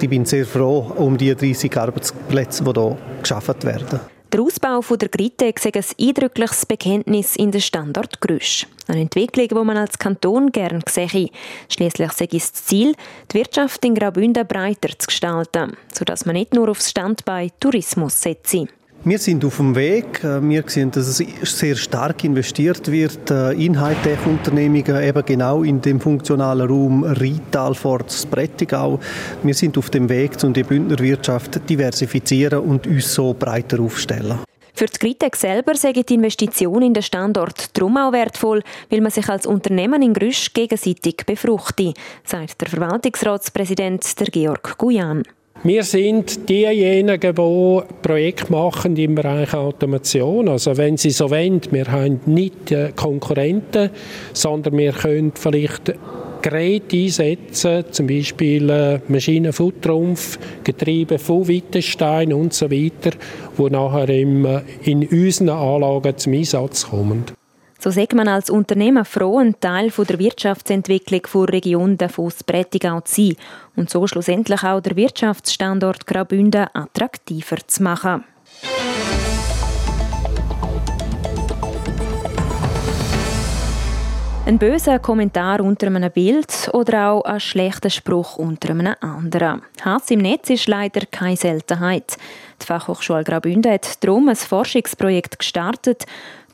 Ich 0.00 0.08
bin 0.08 0.24
sehr 0.24 0.44
froh 0.44 0.92
um 0.96 1.16
die 1.16 1.34
30 1.34 1.76
Arbeitsplätze, 1.76 2.64
die 2.64 2.72
hier 2.72 2.98
geschaffen 3.22 3.62
werden. 3.62 4.00
Der 4.32 4.40
Ausbau 4.40 4.80
der 4.80 5.10
Gritec 5.10 5.62
ist 5.62 5.76
ein 5.76 6.08
eindrückliches 6.08 6.64
Bekenntnis 6.64 7.36
in 7.36 7.50
den 7.50 7.60
Standort 7.60 8.18
Grüsch. 8.22 8.66
Eine 8.88 9.02
Entwicklung, 9.02 9.46
die 9.46 9.54
man 9.54 9.76
als 9.76 9.98
Kanton 9.98 10.50
gern 10.50 10.82
sehe. 10.88 11.28
Schließlich 11.68 12.12
sei 12.12 12.28
es 12.32 12.50
das 12.50 12.64
Ziel, 12.64 12.94
die 13.30 13.34
Wirtschaft 13.34 13.84
in 13.84 13.94
Graubünden 13.94 14.46
breiter 14.46 14.98
zu 14.98 15.08
gestalten, 15.08 15.76
sodass 15.92 16.24
man 16.24 16.34
nicht 16.34 16.54
nur 16.54 16.70
aufs 16.70 16.88
Standbein 16.88 17.50
Tourismus 17.60 18.22
setze. 18.22 18.68
Wir 19.04 19.18
sind 19.18 19.44
auf 19.44 19.56
dem 19.56 19.74
Weg. 19.74 20.22
Äh, 20.22 20.40
wir 20.48 20.62
sehen, 20.68 20.92
dass 20.92 21.08
es 21.08 21.58
sehr 21.58 21.74
stark 21.74 22.22
investiert 22.22 22.88
wird 22.88 23.32
äh, 23.32 23.50
in 23.52 23.80
Hightech-Unternehmungen, 23.80 25.02
eben 25.02 25.24
genau 25.24 25.64
in 25.64 25.80
dem 25.80 25.98
funktionalen 26.00 26.68
Raum 26.68 27.02
Rital, 27.02 27.74
Forz, 27.74 28.24
Brettigau. 28.24 29.00
Wir 29.42 29.54
sind 29.54 29.76
auf 29.76 29.90
dem 29.90 30.08
Weg, 30.08 30.32
um 30.44 30.52
die 30.52 30.62
Bündner 30.62 31.00
Wirtschaft 31.00 31.68
diversifizieren 31.68 32.60
und 32.60 32.86
uns 32.86 33.12
so 33.12 33.34
breiter 33.34 33.80
aufstellen. 33.80 34.38
Für 34.72 34.86
die 34.86 34.98
Gritec 35.00 35.34
selber 35.34 35.74
sagen 35.74 36.04
die 36.08 36.14
Investition 36.14 36.82
in 36.82 36.94
den 36.94 37.02
Standort 37.02 37.76
darum 37.76 37.96
auch 37.96 38.12
wertvoll, 38.12 38.62
weil 38.88 39.00
man 39.00 39.10
sich 39.10 39.28
als 39.28 39.46
Unternehmen 39.46 40.00
in 40.02 40.14
Grüsch 40.14 40.52
gegenseitig 40.52 41.26
befruchte, 41.26 41.92
sagt 42.24 42.60
der 42.60 42.68
Verwaltungsratspräsident 42.68 44.20
der 44.20 44.28
Georg 44.28 44.78
Guyan. 44.78 45.24
Wir 45.64 45.84
sind 45.84 46.48
diejenigen, 46.48 47.34
die 47.36 47.80
Projekte 48.02 48.50
machen 48.50 48.96
im 48.96 49.14
Bereich 49.14 49.54
Automation. 49.54 50.48
Also 50.48 50.76
wenn 50.76 50.96
Sie 50.96 51.10
so 51.10 51.30
wollen, 51.30 51.60
wir 51.70 51.86
haben 51.86 52.20
nicht 52.26 52.74
Konkurrenten, 52.96 53.90
sondern 54.32 54.76
wir 54.76 54.92
können 54.92 55.32
vielleicht 55.36 55.94
Geräte 56.42 56.96
einsetzen, 56.96 57.84
zum 57.92 58.08
Beispiel 58.08 58.68
äh, 58.68 58.98
Maschinen 59.06 59.52
von 59.52 59.72
Trumpf, 59.80 60.36
Getriebe 60.64 61.20
von 61.20 61.46
Wittgenstein 61.46 62.32
und 62.32 62.52
so 62.52 62.68
weiter, 62.68 63.16
die 63.56 63.70
nachher 63.70 64.08
äh, 64.08 64.22
in 64.82 65.06
unseren 65.06 65.50
Anlagen 65.50 66.18
zum 66.18 66.32
Einsatz 66.32 66.88
kommen. 66.88 67.24
So 67.82 67.90
sagt 67.90 68.14
man 68.14 68.28
als 68.28 68.48
Unternehmer 68.48 69.04
froh, 69.04 69.40
ein 69.40 69.58
Teil 69.58 69.90
der 69.90 70.18
Wirtschaftsentwicklung 70.20 71.22
der 71.34 71.52
Region 71.52 71.98
Davos-Prättigau 71.98 73.00
zu 73.00 73.14
sein 73.26 73.36
und 73.74 73.90
so 73.90 74.06
schlussendlich 74.06 74.62
auch 74.62 74.80
der 74.80 74.94
Wirtschaftsstandort 74.94 76.06
Graubünden 76.06 76.68
attraktiver 76.72 77.56
zu 77.66 77.82
machen. 77.82 78.22
Ein 84.46 84.58
böser 84.58 85.00
Kommentar 85.00 85.60
unter 85.60 85.88
einem 85.88 86.10
Bild 86.10 86.70
oder 86.72 87.10
auch 87.10 87.24
ein 87.24 87.40
schlechter 87.40 87.90
Spruch 87.90 88.36
unter 88.36 88.70
einem 88.70 88.94
anderen. 89.00 89.62
Hass 89.84 90.08
im 90.10 90.20
Netz 90.20 90.50
ist 90.50 90.68
leider 90.68 91.06
keine 91.06 91.36
Seltenheit. 91.36 92.16
Die 92.62 92.66
Fachhochschule 92.66 93.24
Graubünden 93.24 93.72
hat 93.72 94.02
darum 94.04 94.28
ein 94.28 94.36
Forschungsprojekt 94.36 95.38
gestartet, 95.38 96.06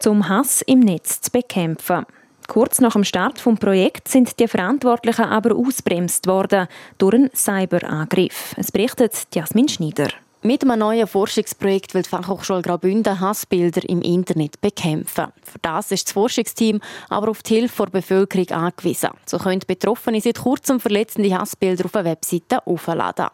um 0.06 0.28
Hass 0.28 0.62
im 0.62 0.80
Netz 0.80 1.20
zu 1.20 1.30
bekämpfen. 1.30 2.06
Kurz 2.46 2.80
nach 2.80 2.94
dem 2.94 3.04
Start 3.04 3.44
des 3.44 3.58
Projekts 3.58 4.12
sind 4.12 4.40
die 4.40 4.48
Verantwortlichen 4.48 5.26
aber 5.26 5.54
ausbremst 5.54 6.26
worden 6.26 6.66
durch 6.96 7.14
einen 7.14 7.30
Cyberangriff. 7.34 8.54
Es 8.56 8.72
berichtet 8.72 9.28
Jasmin 9.34 9.68
Schneider. 9.68 10.08
Mit 10.42 10.62
einem 10.62 10.78
neuen 10.78 11.08
Forschungsprojekt 11.08 11.94
will 11.94 12.02
die 12.02 12.08
Fachhochschule 12.08 12.62
Graubünden 12.62 13.18
Hassbilder 13.18 13.82
im 13.88 14.00
Internet 14.02 14.60
bekämpfen. 14.60 15.32
Für 15.42 15.58
das 15.60 15.90
ist 15.90 16.06
das 16.06 16.12
Forschungsteam 16.12 16.80
aber 17.08 17.30
auf 17.30 17.42
die 17.42 17.56
Hilfe 17.56 17.86
der 17.86 17.90
Bevölkerung 17.90 18.48
angewiesen. 18.50 19.10
So 19.26 19.38
können 19.38 19.60
Betroffene 19.66 20.20
seit 20.20 20.38
kurzem 20.38 20.78
verletzende 20.78 21.36
Hassbilder 21.36 21.86
auf 21.86 21.96
eine 21.96 22.10
Webseite 22.10 22.64
aufladen. 22.68 23.26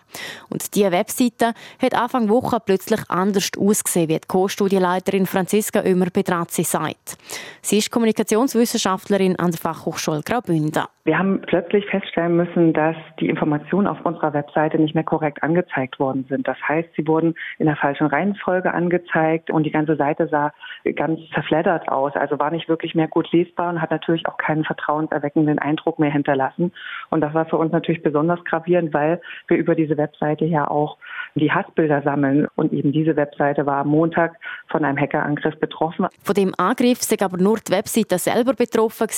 Und 0.49 0.75
diese 0.75 0.93
Webseite 0.93 1.53
hat 1.79 1.95
Anfang 1.95 2.31
Woche 2.31 2.59
plötzlich 2.65 3.03
anders 3.11 3.51
ausgesehen, 3.59 4.09
wie 4.09 4.21
die 4.21 4.27
Co-Studienleiterin 4.27 5.27
Franziska 5.27 5.83
Ömer-Pedrazzi 5.83 6.65
sagt. 6.65 7.19
Sie 7.61 7.79
ist 7.79 7.91
Kommunikationswissenschaftlerin 7.91 9.37
an 9.37 9.51
der 9.51 9.61
Fachhochschule 9.61 10.23
Graubünden. 10.23 10.85
Wir 11.07 11.19
haben 11.19 11.43
plötzlich 11.43 11.85
feststellen 11.85 12.35
müssen, 12.35 12.73
dass 12.73 12.97
die 13.21 13.29
Informationen 13.29 13.87
auf 13.87 14.01
unserer 14.07 14.33
Webseite 14.33 14.79
nicht 14.79 14.95
mehr 14.95 15.05
korrekt 15.05 15.43
angezeigt 15.43 16.01
worden 16.01 16.25
sind. 16.31 16.49
Das 16.49 16.57
heißt, 16.67 16.89
sie 16.97 17.07
wurden 17.07 17.35
in 17.59 17.67
der 17.67 17.77
falschen 17.77 18.07
Reihenfolge 18.07 18.73
angezeigt 18.73 19.51
und 19.51 19.65
die 19.65 19.71
ganze 19.71 19.97
Seite 19.97 20.29
sah 20.29 20.55
ganz 20.97 21.21
zerfleddert 21.35 21.91
aus, 21.91 22.15
also 22.15 22.39
war 22.39 22.51
nicht 22.51 22.71
wirklich 22.71 22.95
mehr 22.95 23.09
gut 23.09 23.31
lesbar 23.33 23.69
und 23.69 23.83
hat 23.83 23.91
natürlich 23.91 24.27
auch 24.27 24.39
keinen 24.39 24.65
vertrauenserweckenden 24.65 25.59
Eindruck 25.59 25.99
mehr 25.99 26.11
hinterlassen. 26.11 26.73
Und 27.11 27.21
das 27.21 27.35
war 27.35 27.45
für 27.45 27.59
uns 27.59 27.71
natürlich 27.71 28.03
besonders 28.03 28.43
gravierend, 28.45 28.95
weil 28.95 29.21
wir 29.49 29.59
über 29.59 29.75
diese 29.75 29.99
Webseite 29.99 30.47
ja 30.47 30.71
auch 30.71 30.97
die 31.35 31.53
Hassbilder 31.53 32.01
sammeln. 32.01 32.47
Und 32.57 32.73
eben 32.73 32.93
diese 32.93 33.15
Webseite 33.15 33.67
war 33.67 33.83
am 33.83 33.89
Montag 33.89 34.37
von 34.69 34.87
einem 34.87 34.99
Hackerangriff 34.99 35.59
betroffen. 35.61 36.07
Von 36.23 36.35
dem 36.35 36.55
Angriff 36.57 37.03
sind 37.03 37.23
aber 37.23 37.37
nur 37.37 37.59
die 37.59 37.73
Webseite 37.73 38.17
selber 38.17 38.55
betroffen 38.55 39.09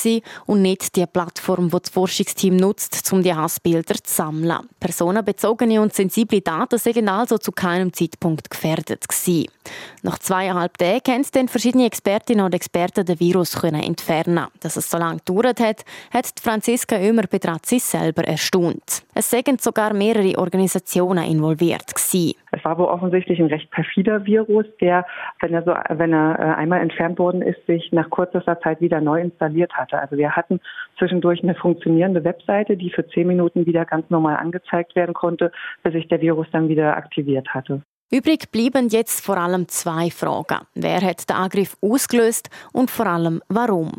und 0.47 0.62
nicht 0.62 0.97
die 0.97 1.07
Plattform, 1.07 1.71
die 1.76 1.83
das 1.83 1.92
Forschungsteam 1.92 2.56
nutzt, 2.56 3.12
um 3.12 3.23
die 3.23 3.35
Hassbilder 3.35 3.95
zu 3.95 4.14
sammeln. 4.14 4.68
Personenbezogene 4.80 5.80
und 5.80 5.95
sensible 5.95 6.40
Daten 6.40 6.78
sind 6.78 7.09
also 7.09 7.38
zu 7.38 7.52
keinem 7.52 7.92
Zeitpunkt 7.92 8.50
gefährdet 8.50 9.09
gewesen. 9.09 9.47
Nach 10.02 10.18
zweieinhalb 10.18 10.78
Tagen 10.78 11.02
konnten 11.04 11.28
dann 11.33 11.49
verschiedene 11.49 11.87
Expertinnen 11.87 12.45
und 12.45 12.54
Experten 12.54 13.04
den 13.04 13.18
Virus 13.18 13.54
entfernen. 13.54 14.47
Dass 14.61 14.76
es 14.76 14.90
so 14.90 14.99
lange 14.99 15.18
gedauert 15.18 15.61
hat, 15.61 15.85
hat 16.12 16.26
Franziska 16.40 16.99
Ömer-Pedrazzi 16.99 17.78
selber 17.78 18.25
erstaunt. 18.25 19.02
Es 19.14 19.30
sind 19.30 19.61
sogar 19.61 19.92
mehrere 19.92 20.38
Organisationen 20.38 21.25
involviert 21.25 21.95
gewesen. 21.95 22.35
Es 22.56 22.64
war 22.64 22.78
wohl 22.78 22.86
offensichtlich 22.86 23.38
ein 23.38 23.46
recht 23.46 23.70
perfider 23.70 24.25
Virus, 24.25 24.64
der, 24.80 25.04
wenn 25.40 25.52
er, 25.52 25.62
so, 25.62 25.75
wenn 25.98 26.12
er 26.14 26.38
äh, 26.38 26.42
einmal 26.54 26.80
entfernt 26.80 27.18
worden 27.18 27.42
ist, 27.42 27.64
sich 27.66 27.92
nach 27.92 28.08
kurzer 28.08 28.42
Zeit 28.60 28.80
wieder 28.80 29.00
neu 29.02 29.20
installiert 29.20 29.75
hatte. 29.75 29.98
Also 29.98 30.16
wir 30.16 30.34
hatten 30.34 30.60
zwischendurch 30.98 31.42
eine 31.42 31.54
funktionierende 31.54 32.25
Webseite, 32.25 32.78
die 32.78 32.90
für 32.90 33.06
zehn 33.08 33.26
Minuten 33.26 33.66
wieder 33.66 33.84
ganz 33.84 34.08
normal 34.08 34.36
angezeigt 34.36 34.96
werden 34.96 35.14
konnte, 35.14 35.52
bis 35.82 35.92
sich 35.92 36.08
der 36.08 36.22
Virus 36.22 36.46
dann 36.50 36.68
wieder 36.68 36.96
aktiviert 36.96 37.48
hatte. 37.50 37.82
Übrig 38.10 38.52
blieben 38.52 38.88
jetzt 38.88 39.25
vor 39.25 39.36
allem 39.36 39.66
zwei 39.66 40.10
Fragen. 40.10 40.64
Wer 40.75 41.02
hat 41.02 41.28
den 41.28 41.36
Angriff 41.36 41.76
ausgelöst 41.82 42.48
und 42.72 42.88
vor 42.88 43.06
allem 43.06 43.42
warum? 43.48 43.90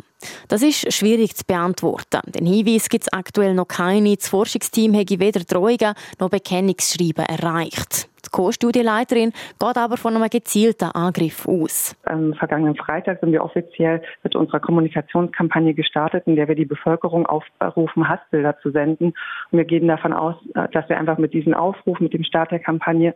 Das 0.48 0.64
ist 0.64 0.94
schwierig 0.94 1.36
zu 1.36 1.44
beantworten. 1.46 2.22
Den 2.32 2.46
Hinweis 2.46 2.88
gibt 2.88 3.04
es 3.04 3.14
aktuell 3.14 3.54
noch 3.54 3.68
keine. 3.68 4.16
Das 4.16 4.30
Forschungsteam 4.30 4.96
habe 4.96 5.20
weder 5.20 5.42
Drohungen 5.42 5.94
noch 6.20 6.30
Bekennungsschreiben 6.30 7.26
erreicht. 7.26 8.08
Die 8.38 8.44
Co-Studienleiterin 8.44 9.32
geht 9.60 9.78
aber 9.78 9.98
von 9.98 10.16
einem 10.16 10.30
gezielten 10.30 10.92
Angriff 10.94 11.48
aus. 11.48 11.96
Am 12.04 12.36
vergangenen 12.36 12.76
Freitag 12.76 13.20
sind 13.20 13.32
wir 13.32 13.44
offiziell 13.44 14.04
mit 14.22 14.36
unserer 14.36 14.60
Kommunikationskampagne 14.60 15.74
gestartet, 15.74 16.28
in 16.28 16.36
der 16.36 16.48
wir 16.48 16.54
die 16.54 16.66
Bevölkerung 16.66 17.26
aufrufen, 17.26 18.08
Hassbilder 18.08 18.56
zu 18.60 18.70
senden. 18.70 19.16
Und 19.52 19.58
wir 19.58 19.66
gehen 19.66 19.88
davon 19.88 20.14
aus, 20.14 20.36
dass 20.72 20.88
wir 20.88 21.00
einfach 21.00 21.18
mit 21.18 21.34
diesem 21.34 21.56
Aufruf, 21.56 22.00
mit 22.00 22.14
dem 22.14 22.24
Start 22.24 22.52
der 22.52 22.60
Kampagne 22.60 23.16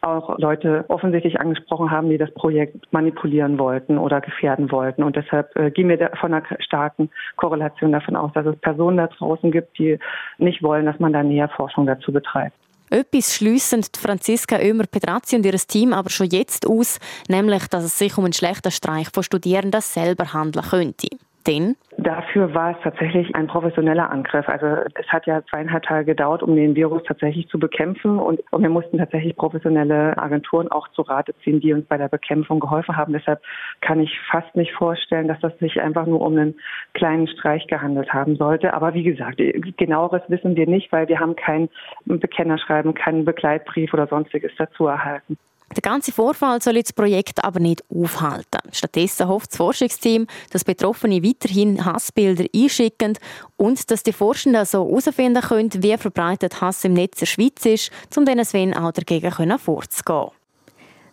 auch 0.00 0.38
Leute 0.38 0.84
offensichtlich 0.88 1.40
angesprochen 1.40 1.92
haben, 1.92 2.08
die 2.10 2.18
das 2.18 2.32
Projekt 2.34 2.92
manipulieren 2.92 3.60
wollten 3.60 3.96
oder 3.96 4.20
gefährden 4.20 4.72
wollten. 4.72 5.04
Und 5.04 5.14
deshalb 5.14 5.54
äh, 5.56 5.70
gehen 5.70 5.88
wir 5.88 6.10
von 6.20 6.34
einer 6.34 6.44
starken 6.60 7.10
Korrelation 7.36 7.92
davon 7.92 8.16
aus, 8.16 8.32
dass 8.32 8.46
es 8.46 8.56
Personen 8.56 8.96
da 8.96 9.06
draußen 9.08 9.50
gibt, 9.50 9.78
die 9.78 9.98
nicht 10.38 10.62
wollen, 10.62 10.86
dass 10.86 10.98
man 10.98 11.12
da 11.12 11.22
näher 11.22 11.48
Forschung 11.48 11.86
dazu 11.86 12.12
betreibt. 12.12 12.57
Etwas 12.90 13.34
schliessen 13.34 13.84
Franziska 13.98 14.58
Ömer-Pedrazzi 14.60 15.36
und 15.36 15.44
ihr 15.44 15.52
Team 15.52 15.92
aber 15.92 16.10
schon 16.10 16.28
jetzt 16.28 16.66
aus, 16.66 16.98
nämlich, 17.28 17.66
dass 17.68 17.84
es 17.84 17.98
sich 17.98 18.16
um 18.16 18.24
einen 18.24 18.32
schlechten 18.32 18.70
Streich 18.70 19.08
von 19.12 19.22
Studierenden 19.22 19.80
selber 19.80 20.32
handeln 20.32 20.64
könnte. 20.64 21.08
Denn 21.46 21.76
Dafür 22.08 22.54
war 22.54 22.70
es 22.70 22.78
tatsächlich 22.82 23.34
ein 23.34 23.48
professioneller 23.48 24.10
Angriff. 24.10 24.48
Also 24.48 24.64
es 24.94 25.06
hat 25.08 25.26
ja 25.26 25.44
zweieinhalb 25.44 25.82
Tage 25.82 26.06
gedauert, 26.06 26.42
um 26.42 26.56
den 26.56 26.74
Virus 26.74 27.02
tatsächlich 27.06 27.46
zu 27.48 27.58
bekämpfen 27.58 28.18
und, 28.18 28.40
und 28.50 28.62
wir 28.62 28.70
mussten 28.70 28.96
tatsächlich 28.96 29.36
professionelle 29.36 30.16
Agenturen 30.16 30.68
auch 30.68 30.88
zu 30.92 31.02
Rate 31.02 31.34
ziehen, 31.44 31.60
die 31.60 31.74
uns 31.74 31.84
bei 31.84 31.98
der 31.98 32.08
Bekämpfung 32.08 32.60
geholfen 32.60 32.96
haben. 32.96 33.12
Deshalb 33.12 33.42
kann 33.82 34.00
ich 34.00 34.18
fast 34.30 34.56
nicht 34.56 34.72
vorstellen, 34.72 35.28
dass 35.28 35.38
das 35.40 35.52
sich 35.58 35.82
einfach 35.82 36.06
nur 36.06 36.22
um 36.22 36.32
einen 36.32 36.54
kleinen 36.94 37.28
Streich 37.28 37.66
gehandelt 37.66 38.10
haben 38.10 38.36
sollte. 38.36 38.72
Aber 38.72 38.94
wie 38.94 39.02
gesagt, 39.02 39.36
genaueres 39.76 40.22
wissen 40.28 40.56
wir 40.56 40.66
nicht, 40.66 40.90
weil 40.90 41.08
wir 41.08 41.20
haben 41.20 41.36
kein 41.36 41.68
Bekennerschreiben, 42.06 42.94
keinen 42.94 43.26
Begleitbrief 43.26 43.92
oder 43.92 44.06
sonstiges 44.06 44.52
dazu 44.56 44.86
erhalten. 44.86 45.36
Der 45.76 45.82
ganze 45.82 46.12
Vorfall 46.12 46.62
soll 46.62 46.80
das 46.80 46.92
Projekt 46.92 47.44
aber 47.44 47.60
nicht 47.60 47.84
aufhalten. 47.90 48.60
Stattdessen 48.72 49.28
hofft 49.28 49.50
das 49.50 49.58
Forschungsteam, 49.58 50.26
dass 50.50 50.64
Betroffene 50.64 51.22
weiterhin 51.22 51.84
Hassbilder 51.84 52.46
einschicken 52.54 53.18
und 53.56 53.90
dass 53.90 54.02
die 54.02 54.12
Forschenden 54.12 54.64
so 54.64 54.86
herausfinden 54.86 55.42
können, 55.42 55.82
wie 55.82 55.96
verbreitet 55.96 56.60
Hass 56.60 56.84
im 56.84 56.94
Netz 56.94 57.18
der 57.18 57.26
Schweiz 57.26 57.66
ist, 57.66 57.90
um 58.16 58.24
dann 58.24 58.44
Sven 58.44 58.74
auch 58.74 58.92
dagegen 58.92 59.58
vorzugehen. 59.58 60.30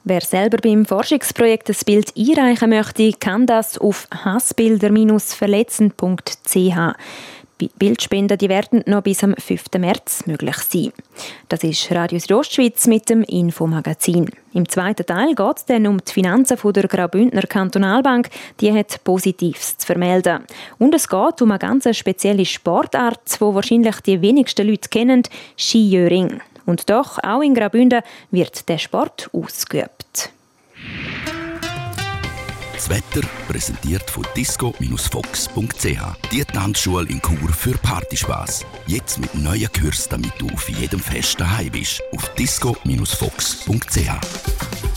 Wer 0.08 0.22
selber 0.22 0.58
beim 0.58 0.86
Forschungsprojekt 0.86 1.68
ein 1.68 1.76
Bild 1.84 2.14
einreichen 2.16 2.70
möchte, 2.70 3.12
kann 3.14 3.48
das 3.48 3.80
auf 3.80 4.08
hassbilder-verletzen.ch. 4.12 6.96
Bildspenden 7.58 8.38
die 8.38 8.50
werden 8.50 8.84
noch 8.86 9.02
bis 9.02 9.24
am 9.24 9.34
5. 9.36 9.66
März 9.78 10.26
möglich 10.26 10.58
sein. 10.58 10.92
Das 11.48 11.64
ist 11.64 11.90
Radio 11.92 12.20
Südostschweiz 12.20 12.88
mit 12.88 13.10
dem 13.10 13.24
Infomagazin. 13.24 14.30
Im 14.54 14.68
zweiten 14.68 15.06
Teil 15.06 15.36
geht 15.36 15.58
es 15.58 15.66
dann 15.66 15.88
um 15.88 16.00
die 16.04 16.12
Finanzen 16.12 16.58
der 16.74 16.88
Graubündner 16.88 17.44
Kantonalbank. 17.44 18.30
Die 18.60 18.74
hat 18.74 19.02
Positives 19.06 19.78
zu 19.78 19.86
vermelden. 19.86 20.44
Und 20.80 20.94
es 20.94 21.08
geht 21.08 21.42
um 21.42 21.52
eine 21.52 21.60
ganz 21.60 21.88
spezielle 21.96 22.46
Sportart, 22.46 23.36
die 23.36 23.42
wahrscheinlich 23.42 24.02
die 24.02 24.22
wenigsten 24.22 24.68
Leute 24.68 24.90
kennen, 24.90 25.24
Skijöring. 25.58 26.42
Und 26.66 26.90
doch, 26.90 27.20
auch 27.24 27.42
in 27.42 27.54
Graubünden 27.54 28.02
wird 28.32 28.68
der 28.68 28.80
Sport 28.80 29.30
ausgeübt. 29.32 30.32
Das 32.88 32.98
Wetter 32.98 33.28
präsentiert 33.48 34.12
von 34.12 34.24
disco-fox.ch. 34.36 36.30
Die 36.32 36.46
Tanzschule 36.46 37.10
in 37.10 37.20
Chur 37.20 37.50
für 37.50 37.76
Partyspaß. 37.80 38.64
Jetzt 38.86 39.18
mit 39.18 39.34
neuen 39.34 39.72
Kürzen, 39.72 40.12
damit 40.12 40.34
du 40.38 40.48
auf 40.52 40.70
jedem 40.70 41.00
Fest 41.00 41.40
daheim 41.40 41.72
bist. 41.72 42.04
Auf 42.12 42.32
disco-fox.ch. 42.36 44.95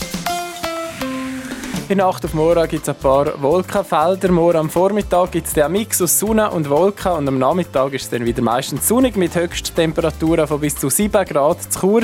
In 1.89 1.97
Nacht 1.97 2.23
auf 2.23 2.35
morgen 2.35 2.67
gibt 2.67 2.83
es 2.83 2.89
ein 2.89 3.01
paar 3.01 3.41
Wolkenfelder. 3.41 4.31
Morgen 4.31 4.57
am 4.59 4.69
Vormittag 4.69 5.31
gibt 5.31 5.47
es 5.47 5.53
den 5.53 5.71
Mix 5.71 5.99
aus 5.99 6.19
Sonne 6.19 6.51
und 6.51 6.69
Wolken 6.69 7.13
und 7.13 7.27
am 7.27 7.39
Nachmittag 7.39 7.93
ist 7.93 8.03
es 8.03 8.09
dann 8.11 8.25
wieder 8.25 8.43
meistens 8.43 8.87
sonnig 8.87 9.15
mit 9.15 9.33
Höchsttemperaturen 9.33 10.47
von 10.47 10.59
bis 10.59 10.75
zu 10.75 10.91
7 10.91 11.25
Grad 11.25 11.63
zu 11.63 11.79
Chur. 11.79 12.01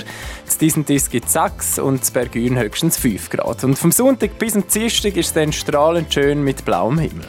Zu 0.47 0.57
diesem 0.57 0.85
Disk 0.85 1.11
gibt 1.11 1.27
es 1.27 1.33
6 1.33 1.77
und 1.77 2.03
zu 2.03 2.13
Bergün 2.13 2.57
höchstens 2.57 2.97
5 2.97 3.29
Grad. 3.29 3.63
Und 3.63 3.77
vom 3.77 3.91
Sonntag 3.91 4.39
bis 4.39 4.53
zum 4.53 4.67
Dienstag 4.67 5.17
ist 5.17 5.27
es 5.27 5.33
dann 5.33 5.53
strahlend 5.53 6.11
schön 6.11 6.43
mit 6.43 6.65
blauem 6.65 6.97
Himmel. 6.97 7.27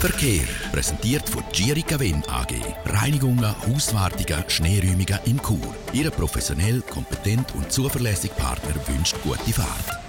Verkehr. 0.00 0.63
Präsentiert 0.74 1.28
von 1.28 1.44
Girica 1.52 2.00
Win 2.00 2.20
AG. 2.26 2.48
Reinigungen, 2.86 3.54
Hauswartungen, 3.64 4.42
Schneeräumungen 4.48 5.20
in 5.24 5.40
Chur. 5.40 5.72
Ihre 5.92 6.10
professionell, 6.10 6.80
kompetent 6.80 7.54
und 7.54 7.70
zuverlässige 7.70 8.34
Partner 8.34 8.74
wünscht 8.88 9.14
gute 9.22 9.52
Fahrt. 9.52 10.03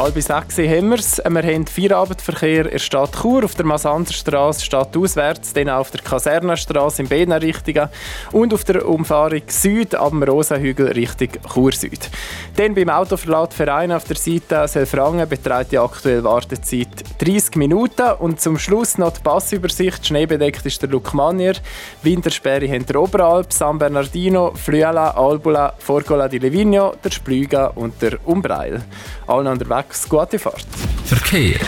Halb 0.00 0.14
sechs 0.14 0.56
haben 0.56 0.88
wir 0.88 0.98
es. 0.98 1.18
Wir 1.18 1.42
haben 1.42 1.66
Feierabendverkehr 1.66 2.64
in 2.64 2.70
der 2.70 2.78
Stadt 2.78 3.20
Chur, 3.20 3.44
auf 3.44 3.54
der 3.54 3.66
Masanderstraße 3.66 4.64
stadtauswärts, 4.64 5.52
dann 5.52 5.68
auf 5.68 5.90
der 5.90 6.00
Kasernenstraße 6.00 7.02
in 7.02 7.08
Bena 7.08 7.36
Richtung 7.36 7.86
und 8.32 8.54
auf 8.54 8.64
der 8.64 8.88
Umfahrung 8.88 9.42
Süd 9.46 9.92
dem 9.92 10.22
Rosenhügel 10.22 10.92
Richtung 10.92 11.28
Chur 11.52 11.72
Süd. 11.72 12.08
Dann 12.56 12.74
beim 12.74 12.88
Autoverladverein 12.88 13.92
auf 13.92 14.04
der 14.04 14.16
Seite 14.16 14.66
Selfrangen 14.68 15.28
beträgt 15.28 15.72
die 15.72 15.78
aktuelle 15.78 16.24
Wartezeit 16.24 16.88
30 17.18 17.56
Minuten 17.56 18.12
und 18.20 18.40
zum 18.40 18.58
Schluss 18.58 18.96
noch 18.96 19.12
die 19.12 19.20
Passübersicht. 19.20 20.06
Schneebedeckt 20.06 20.64
ist 20.64 20.80
der 20.80 20.88
Lukmanier, 20.88 21.56
Wintersperre 22.02 22.66
haben 22.70 22.86
der 22.86 23.02
Oberalp, 23.02 23.52
San 23.52 23.78
Bernardino, 23.78 24.54
Flüela, 24.54 25.10
Albula, 25.10 25.74
Forgola 25.78 26.26
di 26.26 26.38
Livigno, 26.38 26.94
der 27.04 27.10
Splüga 27.10 27.66
und 27.74 28.00
der 28.00 28.16
Umbreil. 28.26 28.82
Allen 29.26 29.46
unterwegs 29.46 29.89
unterwegs. 29.90 30.08
Gute 30.08 30.38
Fahrt. 30.38 30.66
Verkehr. 31.04 31.60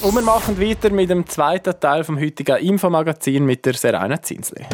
Und 0.00 0.14
wir 0.14 0.22
machen 0.22 0.60
weiter 0.60 0.90
mit 0.90 1.10
dem 1.10 1.26
zweiten 1.26 1.78
Teil 1.80 2.04
vom 2.04 2.18
heutigen 2.18 2.56
Infomagazin 2.56 3.44
mit 3.44 3.66
der 3.66 3.74
Serena 3.74 4.22
Zinsli. 4.22 4.64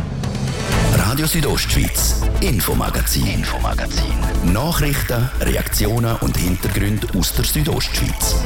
Radio 0.96 1.26
Südostschweiz, 1.26 2.22
Infomagazin, 2.40 3.26
Infomagazin. 3.26 4.12
Nachrichten, 4.52 5.30
Reaktionen 5.40 6.16
und 6.20 6.36
Hintergründe 6.36 7.06
aus 7.18 7.32
der 7.32 7.44
Südostschweiz. 7.44 8.36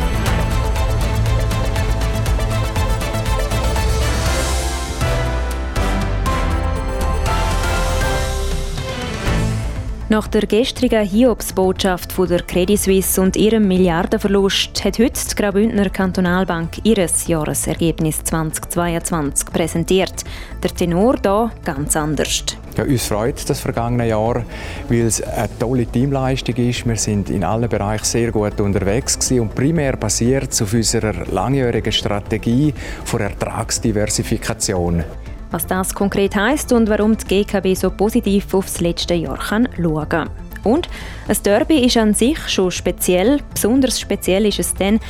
Nach 10.10 10.26
der 10.26 10.46
gestrigen 10.46 11.06
Hiobsbotschaft 11.06 12.12
von 12.12 12.26
der 12.26 12.40
Credit 12.40 12.80
Suisse 12.80 13.20
und 13.20 13.36
ihrem 13.36 13.68
Milliardenverlust 13.68 14.82
hat 14.82 14.98
heute 14.98 15.20
die 15.30 15.34
Graubündner 15.34 15.90
Kantonalbank 15.90 16.78
ihr 16.82 17.06
Jahresergebnis 17.26 18.24
2022 18.24 19.52
präsentiert. 19.52 20.24
Der 20.62 20.70
Tenor 20.70 21.16
da 21.16 21.50
ganz 21.62 21.94
anders. 21.94 22.44
Ja, 22.78 22.84
uns 22.84 23.06
freut 23.06 23.50
das 23.50 23.60
vergangene 23.60 24.08
Jahr, 24.08 24.44
weil 24.88 25.00
es 25.02 25.20
eine 25.20 25.50
tolle 25.58 25.84
Teamleistung 25.84 26.56
ist. 26.56 26.86
Wir 26.86 26.96
sind 26.96 27.28
in 27.28 27.44
allen 27.44 27.68
Bereichen 27.68 28.06
sehr 28.06 28.32
gut 28.32 28.58
unterwegs 28.62 29.18
gewesen 29.18 29.40
und 29.40 29.54
primär 29.54 29.98
basiert 29.98 30.58
auf 30.62 30.72
unserer 30.72 31.26
langjährigen 31.26 31.92
Strategie 31.92 32.72
von 33.04 33.20
Ertragsdiversifikation. 33.20 35.04
Was 35.50 35.66
das 35.66 35.94
konkret 35.94 36.36
heißt 36.36 36.72
und 36.72 36.88
warum 36.88 37.16
die 37.16 37.44
GKB 37.44 37.74
so 37.74 37.90
positiv 37.90 38.52
aufs 38.54 38.80
letzte 38.80 39.14
Jahr 39.14 39.38
kann 39.38 39.68
schauen 39.76 40.08
kann. 40.08 40.30
Und 40.64 40.88
ein 41.28 41.36
Derby 41.44 41.84
ist 41.86 41.96
an 41.96 42.14
sich 42.14 42.38
schon 42.48 42.70
speziell. 42.70 43.40
Besonders 43.54 44.00
speziell 44.00 44.46
ist 44.46 44.58
es 44.58 44.74
dann, 44.74 45.00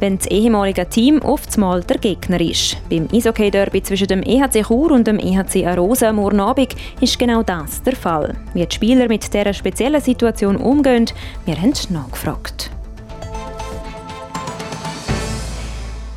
wenn 0.00 0.18
das 0.18 0.26
ehemalige 0.26 0.88
Team 0.88 1.20
oftmals 1.22 1.86
der 1.86 1.98
Gegner 1.98 2.40
ist. 2.40 2.76
Beim 2.90 3.08
Eishockey-Derby 3.12 3.82
zwischen 3.82 4.08
dem 4.08 4.22
EHC 4.22 4.66
Chur 4.66 4.90
und 4.90 5.06
dem 5.06 5.18
EHC 5.18 5.66
Arosa 5.66 6.08
am 6.08 6.16
Morgenabend 6.16 6.74
ist 7.00 7.18
genau 7.18 7.42
das 7.42 7.82
der 7.82 7.96
Fall. 7.96 8.34
Wie 8.54 8.66
die 8.66 8.74
Spieler 8.74 9.08
mit 9.08 9.32
dieser 9.32 9.52
speziellen 9.52 10.00
Situation 10.00 10.56
umgehen, 10.56 11.06
wir 11.46 11.60
haben 11.60 11.72
nachgefragt. 11.90 12.70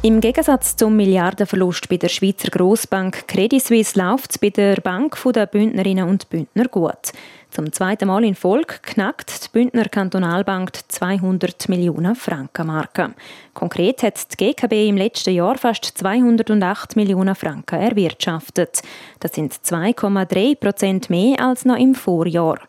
Im 0.03 0.21
Gegensatz 0.21 0.75
zum 0.75 0.95
Milliardenverlust 0.95 1.89
bei 1.89 1.97
der 1.97 2.07
Schweizer 2.07 2.49
Grossbank 2.51 3.27
Credit 3.27 3.61
Suisse 3.61 3.99
läuft 3.99 4.29
es 4.29 4.37
bei 4.37 4.51
der 4.51 4.75
Bank 4.75 5.17
der 5.33 5.47
Bündnerinnen 5.47 6.07
und 6.07 6.29
Bündner 6.29 6.67
gut. 6.67 7.13
Zum 7.49 7.73
zweiten 7.73 8.07
Mal 8.07 8.23
in 8.23 8.35
Folge 8.35 8.75
knackt 8.83 9.45
die 9.45 9.49
Bündner 9.51 9.85
Kantonalbank 9.85 10.71
die 10.73 10.87
200 10.87 11.67
Millionen 11.69 12.13
Franken 12.13 12.67
Marke. 12.67 13.15
Konkret 13.55 14.03
hat 14.03 14.39
die 14.39 14.53
GKB 14.53 14.87
im 14.87 14.97
letzten 14.97 15.33
Jahr 15.33 15.57
fast 15.57 15.85
208 15.85 16.95
Millionen 16.95 17.33
Franken 17.33 17.81
erwirtschaftet. 17.81 18.83
Das 19.19 19.33
sind 19.33 19.51
2,3 19.51 20.57
Prozent 20.57 21.09
mehr 21.09 21.39
als 21.39 21.65
noch 21.65 21.77
im 21.77 21.95
Vorjahr. 21.95 22.59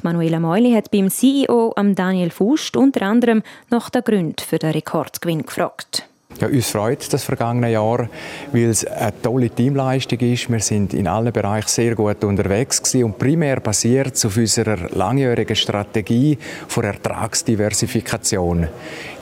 Die 0.00 0.02
Manuela 0.02 0.40
Meuli 0.40 0.72
hat 0.72 0.90
beim 0.90 1.10
CEO 1.10 1.74
Daniel 1.94 2.30
Fust 2.30 2.76
unter 2.76 3.02
anderem 3.02 3.44
nach 3.70 3.88
den 3.88 4.02
Gründen 4.02 4.44
für 4.44 4.58
den 4.58 4.72
Rekordgewinn 4.72 5.46
gefragt. 5.46 6.08
Ja, 6.40 6.48
uns 6.48 6.70
freut 6.70 7.12
das 7.12 7.24
vergangene 7.24 7.70
Jahr, 7.70 8.08
weil 8.52 8.70
es 8.70 8.84
eine 8.84 9.12
tolle 9.22 9.50
Teamleistung 9.50 10.18
ist. 10.20 10.50
Wir 10.50 10.60
sind 10.60 10.94
in 10.94 11.06
allen 11.06 11.32
Bereichen 11.32 11.68
sehr 11.68 11.94
gut 11.94 12.24
unterwegs 12.24 12.82
gewesen 12.82 13.04
und 13.04 13.18
primär 13.18 13.60
basiert 13.60 14.24
auf 14.24 14.36
unserer 14.36 14.90
langjährigen 14.90 15.56
Strategie 15.56 16.38
von 16.68 16.84
Ertragsdiversifikation. 16.84 18.68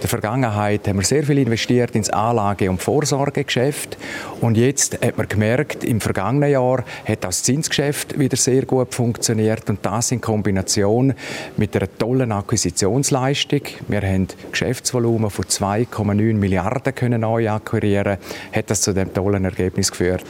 In 0.01 0.05
der 0.05 0.09
Vergangenheit 0.09 0.89
haben 0.89 0.97
wir 0.97 1.05
sehr 1.05 1.25
viel 1.25 1.37
investiert 1.37 1.95
ins 1.95 2.09
Anlage- 2.09 2.71
und 2.71 2.81
Vorsorgegeschäft 2.81 3.99
und 4.41 4.57
jetzt 4.57 4.99
hat 5.05 5.19
man 5.19 5.29
gemerkt, 5.29 5.85
im 5.85 6.01
vergangenen 6.01 6.53
Jahr 6.53 6.85
hat 7.05 7.23
das 7.23 7.43
Zinsgeschäft 7.43 8.19
wieder 8.19 8.39
sehr 8.39 8.65
gut 8.65 8.95
funktioniert 8.95 9.69
und 9.69 9.85
das 9.85 10.11
in 10.11 10.23
Kombination 10.23 11.13
mit 11.59 11.77
einer 11.77 11.87
tollen 11.99 12.33
Akquisitionsleistung. 12.33 13.61
Wir 13.89 14.01
haben 14.01 14.29
Geschäftsvolumen 14.51 15.29
von 15.29 15.45
2,9 15.45 16.33
Milliarden 16.33 16.95
können 16.95 17.21
neu 17.21 17.51
akquirieren, 17.51 18.17
hat 18.55 18.71
das 18.71 18.81
zu 18.81 18.95
dem 18.95 19.13
tollen 19.13 19.45
Ergebnis 19.45 19.91
geführt. 19.91 20.25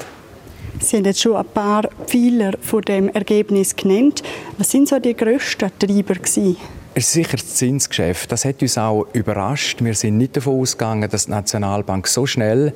Sie 0.80 0.96
haben 0.96 1.04
jetzt 1.04 1.20
schon 1.20 1.36
ein 1.36 1.46
paar 1.46 1.88
Pfeiler 2.08 2.54
von 2.60 2.82
dem 2.82 3.08
Ergebnis 3.10 3.76
genannt. 3.76 4.24
Was 4.58 4.72
sind 4.72 4.88
so 4.88 4.98
die 4.98 5.14
grössten 5.14 5.70
Treiber 5.78 6.14
gewesen? 6.14 6.56
Es 6.92 7.04
ist 7.04 7.12
sicher 7.12 7.36
das 7.36 7.54
Zinsgeschäft. 7.54 8.32
Das 8.32 8.44
hat 8.44 8.62
uns 8.62 8.76
auch 8.76 9.06
überrascht. 9.12 9.80
Wir 9.80 9.94
sind 9.94 10.18
nicht 10.18 10.36
davon 10.36 10.60
ausgegangen, 10.60 11.08
dass 11.08 11.26
die 11.26 11.30
Nationalbank 11.30 12.08
so 12.08 12.26
schnell 12.26 12.72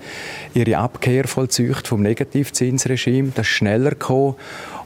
ihre 0.54 0.78
Abkehr 0.78 1.26
vollzieht 1.26 1.88
vom 1.88 2.00
Negativzinsregime. 2.00 3.32
Das 3.34 3.46
ist 3.46 3.52
schneller 3.52 3.90
gekommen. 3.90 4.36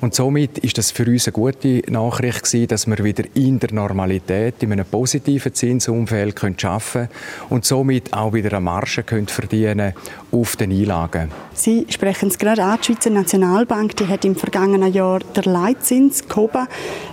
Und 0.00 0.14
somit 0.14 0.58
ist 0.58 0.78
das 0.78 0.90
für 0.90 1.06
uns 1.06 1.26
eine 1.26 1.32
gute 1.32 1.82
Nachricht 1.90 2.44
gewesen, 2.44 2.68
dass 2.68 2.86
wir 2.86 2.98
wieder 3.02 3.24
in 3.34 3.58
der 3.58 3.72
Normalität, 3.72 4.62
in 4.62 4.72
einem 4.72 4.84
positiven 4.84 5.52
Zinsumfeld 5.52 6.36
können 6.36 6.56
arbeiten 6.62 7.08
und 7.48 7.64
somit 7.64 8.12
auch 8.12 8.32
wieder 8.32 8.52
eine 8.52 8.60
Marge 8.60 9.02
können 9.02 9.26
verdienen 9.26 9.94
auf 10.30 10.56
den 10.56 10.70
Einlagen. 10.70 11.30
Sie 11.54 11.86
sprechen 11.88 12.28
es 12.28 12.38
gerade 12.38 12.62
an, 12.62 12.78
die 12.80 12.86
Schweizer 12.86 13.10
Nationalbank 13.10 13.96
die 13.96 14.06
hat 14.06 14.24
im 14.24 14.36
vergangenen 14.36 14.92
Jahr 14.92 15.20
den 15.20 15.52
Leitzins 15.52 16.28
gehoben. 16.28 16.68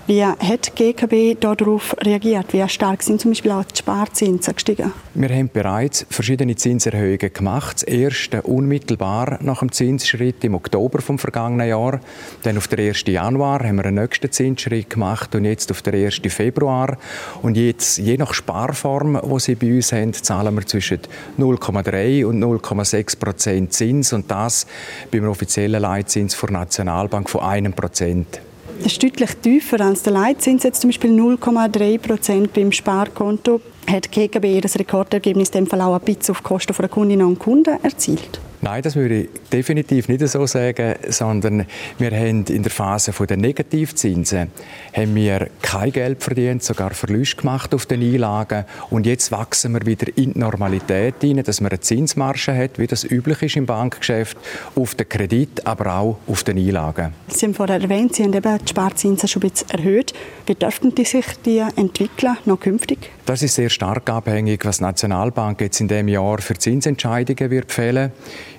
Wie 0.05 0.23
hat 0.23 0.77
die 0.77 0.93
GKB 0.93 1.39
darauf 1.39 1.95
reagiert? 2.03 2.53
Wie 2.53 2.67
stark 2.69 3.01
sind 3.01 3.21
zum 3.21 3.31
Beispiel 3.31 3.51
auch 3.51 3.63
die 3.63 3.77
Sparzinsen 3.77 4.53
gestiegen? 4.53 4.93
Wir 5.15 5.29
haben 5.29 5.49
bereits 5.49 6.05
verschiedene 6.09 6.55
Zinserhöhungen 6.55 7.33
gemacht. 7.33 7.77
Das 7.77 7.83
erste 7.83 8.41
unmittelbar 8.43 9.39
nach 9.41 9.59
dem 9.59 9.71
Zinsschritt 9.71 10.43
im 10.43 10.53
Oktober 10.53 11.01
vom 11.01 11.17
vergangenen 11.17 11.69
Jahr. 11.69 12.01
Dann 12.43 12.57
auf 12.57 12.67
der 12.75 12.89
1. 12.89 13.03
Januar 13.07 13.63
haben 13.63 13.77
wir 13.77 13.85
einen 13.85 14.01
nächsten 14.01 14.31
Zinsschritt 14.31 14.89
gemacht 14.89 15.33
und 15.35 15.45
jetzt 15.45 15.71
auf 15.71 15.81
der 15.81 15.93
1. 15.93 16.21
Februar. 16.27 16.97
Und 17.41 17.57
jetzt, 17.57 17.97
je 17.97 18.17
nach 18.17 18.33
Sparform, 18.33 19.19
die 19.23 19.39
Sie 19.39 19.55
bei 19.55 19.75
uns 19.75 19.91
haben, 19.91 20.13
zahlen 20.13 20.55
wir 20.55 20.65
zwischen 20.65 20.99
0,3 21.37 22.25
und 22.25 22.43
0,6 22.43 23.19
Prozent 23.19 23.73
Zins 23.73 24.13
und 24.13 24.29
das 24.29 24.67
beim 25.11 25.27
offiziellen 25.27 25.81
Leitzins 25.81 26.37
der 26.39 26.51
Nationalbank 26.51 27.29
von 27.29 27.41
1 27.41 27.75
Prozent. 27.75 28.41
Das 28.77 28.87
ist 28.87 29.03
deutlich 29.03 29.33
tiefer 29.37 29.79
als 29.81 30.03
der 30.03 30.13
Leitzins, 30.13 30.63
jetzt 30.63 30.81
zum 30.81 30.89
Beispiel 30.89 31.11
0,3 31.11 31.97
Prozent 31.99 32.53
beim 32.53 32.71
Sparkonto. 32.71 33.61
Hat 33.87 34.05
die 34.05 34.27
GKB 34.27 34.61
das 34.61 34.77
Rekordergebnis 34.77 35.49
in 35.49 35.65
dem 35.65 35.67
Fall 35.67 35.81
auch 35.81 35.95
ein 35.95 36.01
bisschen 36.01 36.35
auf 36.35 36.43
Kosten 36.43 36.73
der 36.77 36.89
Kundinnen 36.89 37.25
und 37.25 37.39
Kunden 37.39 37.77
erzielt? 37.83 38.39
Nein, 38.61 38.81
das 38.81 38.95
würde 38.95 39.21
ich 39.21 39.29
definitiv 39.51 40.07
nicht 40.07 40.27
so 40.27 40.45
sagen, 40.45 40.95
sondern 41.09 41.65
wir 41.97 42.11
haben 42.11 42.45
in 42.45 42.63
der 42.63 42.71
Phase 42.71 43.11
der 43.25 43.37
Negativzinsen 43.37 44.51
haben 44.95 45.15
wir 45.15 45.49
kein 45.61 45.91
Geld 45.91 46.23
verdient, 46.23 46.63
sogar 46.63 46.91
Verlust 46.91 47.37
gemacht 47.37 47.73
auf 47.73 47.85
den 47.85 48.01
Einlagen 48.01 48.65
und 48.89 49.05
jetzt 49.05 49.31
wachsen 49.31 49.73
wir 49.73 49.85
wieder 49.85 50.07
in 50.15 50.33
die 50.33 50.39
Normalität 50.39 51.15
hinein, 51.21 51.43
dass 51.43 51.61
man 51.61 51.71
eine 51.71 51.79
Zinsmarge 51.79 52.55
hat, 52.55 52.79
wie 52.79 52.87
das 52.87 53.03
üblich 53.03 53.41
ist 53.41 53.55
im 53.55 53.65
Bankgeschäft, 53.65 54.37
auf 54.75 54.95
den 54.95 55.09
Kredit, 55.09 55.65
aber 55.65 55.95
auch 55.95 56.17
auf 56.27 56.43
den 56.43 56.57
Einlagen. 56.57 57.13
Sie 57.27 57.45
haben 57.45 57.53
vorher 57.53 57.81
erwähnt, 57.81 58.15
Sie 58.15 58.23
haben 58.23 58.33
eben 58.33 58.57
die 58.59 58.69
Sparzinsen 58.69 59.27
schon 59.27 59.43
ein 59.43 59.49
bisschen 59.49 59.69
erhöht. 59.69 60.13
Wie 60.45 60.55
dürften 60.55 60.93
die 60.93 61.05
sich 61.05 61.25
die 61.45 61.63
entwickeln, 61.75 62.37
noch 62.45 62.59
künftig? 62.59 63.09
Das 63.25 63.41
ist 63.41 63.55
sehr 63.55 63.69
stark 63.69 64.09
abhängig, 64.09 64.65
was 64.65 64.77
die 64.77 64.83
Nationalbank 64.83 65.61
jetzt 65.61 65.81
in 65.81 65.87
dem 65.87 66.07
Jahr 66.07 66.39
für 66.39 66.55
Zinsentscheidungen 66.55 67.49
wird 67.49 67.71
fällen. 67.71 68.11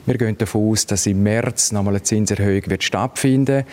Wir 0.07 0.19
gehen 0.19 0.39
davon 0.39 0.71
aus, 0.71 0.87
dass 0.87 1.07
im 1.07 1.23
März 1.23 1.73
nochmal 1.73 1.95
eine 1.95 2.03
Zinserhöhung 2.03 2.63
wird 2.67 2.85
stattfinden 2.85 3.65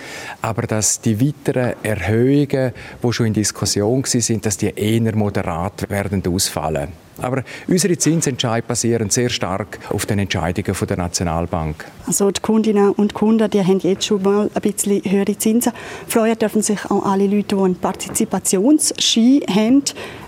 aber 0.42 0.64
dass 0.64 1.00
die 1.00 1.20
weiteren 1.22 1.74
Erhöhungen, 1.84 2.74
die 3.02 3.14
schon 3.14 3.28
in 3.28 3.34
Diskussion 3.34 4.04
sind, 4.04 4.46
dass 4.46 4.58
die 4.58 4.74
eher 4.76 5.16
moderat 5.16 5.90
werden 5.90 6.24
ausfallen. 6.28 6.90
Aber 7.22 7.44
unsere 7.68 7.98
Zinsentscheidungen 7.98 8.68
basieren 8.68 9.10
sehr 9.10 9.30
stark 9.30 9.80
auf 9.90 10.06
den 10.06 10.20
Entscheidungen 10.20 10.76
der 10.88 10.98
Nationalbank. 10.98 11.86
Also 12.06 12.32
die 12.32 12.42
Kundinnen 12.42 12.92
und 12.92 13.14
Kunden 13.14 13.50
die 13.50 13.64
haben 13.64 13.80
jetzt 13.80 14.06
schon 14.06 14.22
mal 14.22 14.50
ein 14.54 14.62
bisschen 14.62 15.02
höhere 15.04 15.38
Zinsen. 15.38 15.74
Freuen 16.08 16.38
dürfen 16.38 16.62
sich 16.62 16.86
auch 16.90 17.06
alle 17.06 17.28
Leute, 17.28 17.56
die 17.56 17.62
einen 17.62 17.76
Partizipationsschein 17.76 19.42
haben. 19.50 19.84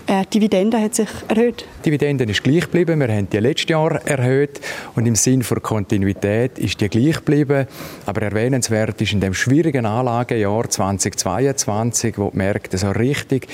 Äh, 0.08 0.24
die 0.32 0.38
Dividende 0.38 0.80
hat 0.80 0.94
sich 0.94 1.08
erhöht. 1.26 1.64
Die 1.84 1.90
Dividende 1.90 2.24
ist 2.24 2.44
gleich 2.44 2.62
geblieben. 2.62 3.00
Wir 3.00 3.08
haben 3.08 3.28
die 3.28 3.38
letztes 3.38 3.70
Jahr 3.70 4.00
erhöht 4.06 4.60
und 4.94 5.06
im 5.06 5.16
Sinn 5.16 5.44
der 5.48 5.60
Kontinuität 5.60 6.58
ist 6.58 6.80
die 6.80 6.88
gleich 6.88 7.16
geblieben. 7.16 7.66
Aber 8.06 8.22
erwähnenswert 8.22 9.00
ist 9.00 9.12
in 9.12 9.20
dem 9.20 9.34
schwierigen 9.34 9.84
Anlagejahr 9.84 10.70
2022, 10.70 12.18
wo 12.18 12.30
die 12.30 12.36
Märkte 12.36 12.78
so 12.78 12.90
richtig 12.90 13.48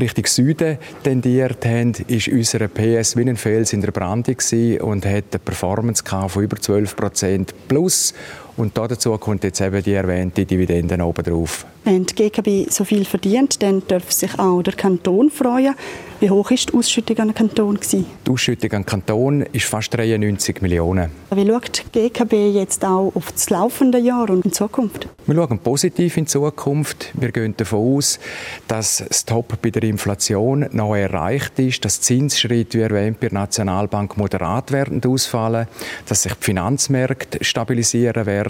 Richtung 0.00 0.24
Süden 0.26 0.78
tendiert 1.02 1.64
haben, 1.66 1.92
ist 2.06 2.28
unsere 2.28 2.68
PS 2.78 3.16
wie 3.16 3.28
ein 3.28 3.36
Fels 3.36 3.72
in 3.72 3.80
der 3.80 3.90
Brandung 3.90 4.36
und 4.80 5.04
hat 5.04 5.24
eine 5.32 5.38
Performance 5.44 6.04
von 6.06 6.44
über 6.44 6.56
12 6.56 6.94
Prozent 6.94 7.54
plus 7.66 8.14
und 8.58 8.76
dazu 8.76 9.16
kommt 9.18 9.44
jetzt 9.44 9.60
eben 9.60 9.82
die 9.82 9.94
erwähnte 9.94 10.44
Dividende 10.44 11.02
oben 11.02 11.22
drauf. 11.24 11.64
Wenn 11.84 12.04
die 12.04 12.14
GKB 12.14 12.70
so 12.70 12.84
viel 12.84 13.04
verdient, 13.04 13.62
dann 13.62 13.82
darf 13.88 14.12
sich 14.12 14.38
auch 14.38 14.62
der 14.62 14.74
Kanton 14.74 15.30
freuen. 15.30 15.74
Wie 16.20 16.28
hoch 16.28 16.50
ist 16.50 16.70
die 16.70 16.74
Ausschüttung 16.74 17.16
an 17.18 17.28
den 17.28 17.34
Kanton? 17.34 17.76
Gewesen? 17.76 18.04
Die 18.26 18.30
Ausschüttung 18.30 18.72
an 18.72 18.82
den 18.82 18.86
Kanton 18.86 19.42
ist 19.52 19.66
fast 19.66 19.94
93 19.94 20.60
Millionen. 20.60 21.12
Wie 21.30 21.46
schaut 21.46 21.84
die 21.94 22.10
GKB 22.10 22.32
jetzt 22.52 22.84
auch 22.84 23.12
auf 23.14 23.30
das 23.30 23.48
laufende 23.50 23.98
Jahr 23.98 24.28
und 24.28 24.44
in 24.44 24.52
Zukunft? 24.52 25.08
Wir 25.26 25.36
schauen 25.36 25.60
positiv 25.60 26.16
in 26.16 26.26
Zukunft. 26.26 27.12
Wir 27.14 27.30
gehen 27.30 27.54
davon 27.56 27.96
aus, 27.96 28.18
dass 28.66 29.04
das 29.06 29.24
Top 29.24 29.62
bei 29.62 29.70
der 29.70 29.84
Inflation 29.84 30.66
noch 30.72 30.96
erreicht 30.96 31.58
ist, 31.60 31.84
dass 31.84 32.00
Zinsschritte, 32.00 32.78
wie 32.78 32.82
erwähnt, 32.82 33.20
bei 33.20 33.28
der 33.28 33.38
Nationalbank 33.38 34.16
moderat 34.16 34.72
werden 34.72 35.00
ausfallen, 35.06 35.68
dass 36.06 36.24
sich 36.24 36.34
die 36.34 36.44
Finanzmärkte 36.44 37.44
stabilisieren 37.44 38.26
werden. 38.26 38.47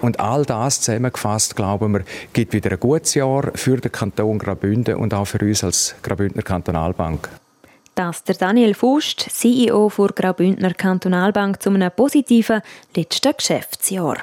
Und 0.00 0.20
all 0.20 0.44
das 0.44 0.80
zusammengefasst, 0.80 1.56
glauben 1.56 1.92
wir, 1.92 2.04
gibt 2.32 2.52
wieder 2.52 2.72
ein 2.72 2.80
gutes 2.80 3.14
Jahr 3.14 3.50
für 3.54 3.76
den 3.76 3.92
Kanton 3.92 4.38
Graubünden 4.38 4.96
und 4.96 5.14
auch 5.14 5.26
für 5.26 5.38
uns 5.38 5.64
als 5.64 5.94
Graubündner 6.02 6.42
Kantonalbank. 6.42 6.78
Kantonalbank. 6.88 7.28
Das 7.94 8.22
der 8.24 8.36
Daniel 8.36 8.74
Fust, 8.74 9.20
CEO 9.20 9.90
der 9.96 10.06
Graubündner 10.08 10.74
Kantonalbank, 10.74 11.60
zu 11.60 11.70
einem 11.70 11.90
positiven 11.90 12.60
letzten 12.94 13.32
Geschäftsjahr. 13.36 14.18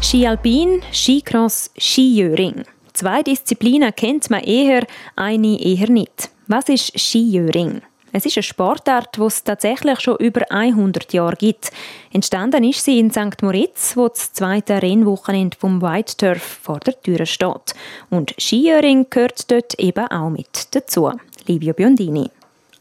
Ski 0.00 0.26
Alpin, 0.26 0.82
Skicross, 0.92 1.70
Skijöring. 1.78 2.64
Zwei 2.92 3.22
Disziplinen 3.22 3.94
kennt 3.94 4.28
man 4.30 4.42
eher, 4.42 4.84
eine 5.14 5.60
eher 5.60 5.88
nicht. 5.88 6.30
Was 6.48 6.68
ist 6.68 6.98
Skijöring? 6.98 7.82
Es 8.12 8.26
ist 8.26 8.36
eine 8.36 8.42
Sportart, 8.42 9.16
die 9.16 9.22
es 9.22 9.44
tatsächlich 9.44 10.00
schon 10.00 10.16
über 10.16 10.42
100 10.50 11.12
Jahre 11.12 11.36
gibt. 11.36 11.70
Entstanden 12.12 12.64
ist 12.64 12.84
sie 12.84 12.98
in 12.98 13.10
St. 13.10 13.42
Moritz, 13.42 13.96
wo 13.96 14.08
das 14.08 14.32
zweite 14.32 14.82
Rennwochenende 14.82 15.56
vom 15.56 15.80
White 15.80 16.16
Turf 16.16 16.58
vor 16.62 16.80
der 16.80 17.00
Tür 17.00 17.24
steht. 17.24 17.74
Und 18.10 18.34
Skiöring 18.38 19.06
gehört 19.10 19.50
dort 19.50 19.78
eben 19.78 20.06
auch 20.08 20.30
mit 20.30 20.74
dazu. 20.74 21.12
Livio 21.46 21.72
Biondini. 21.72 22.30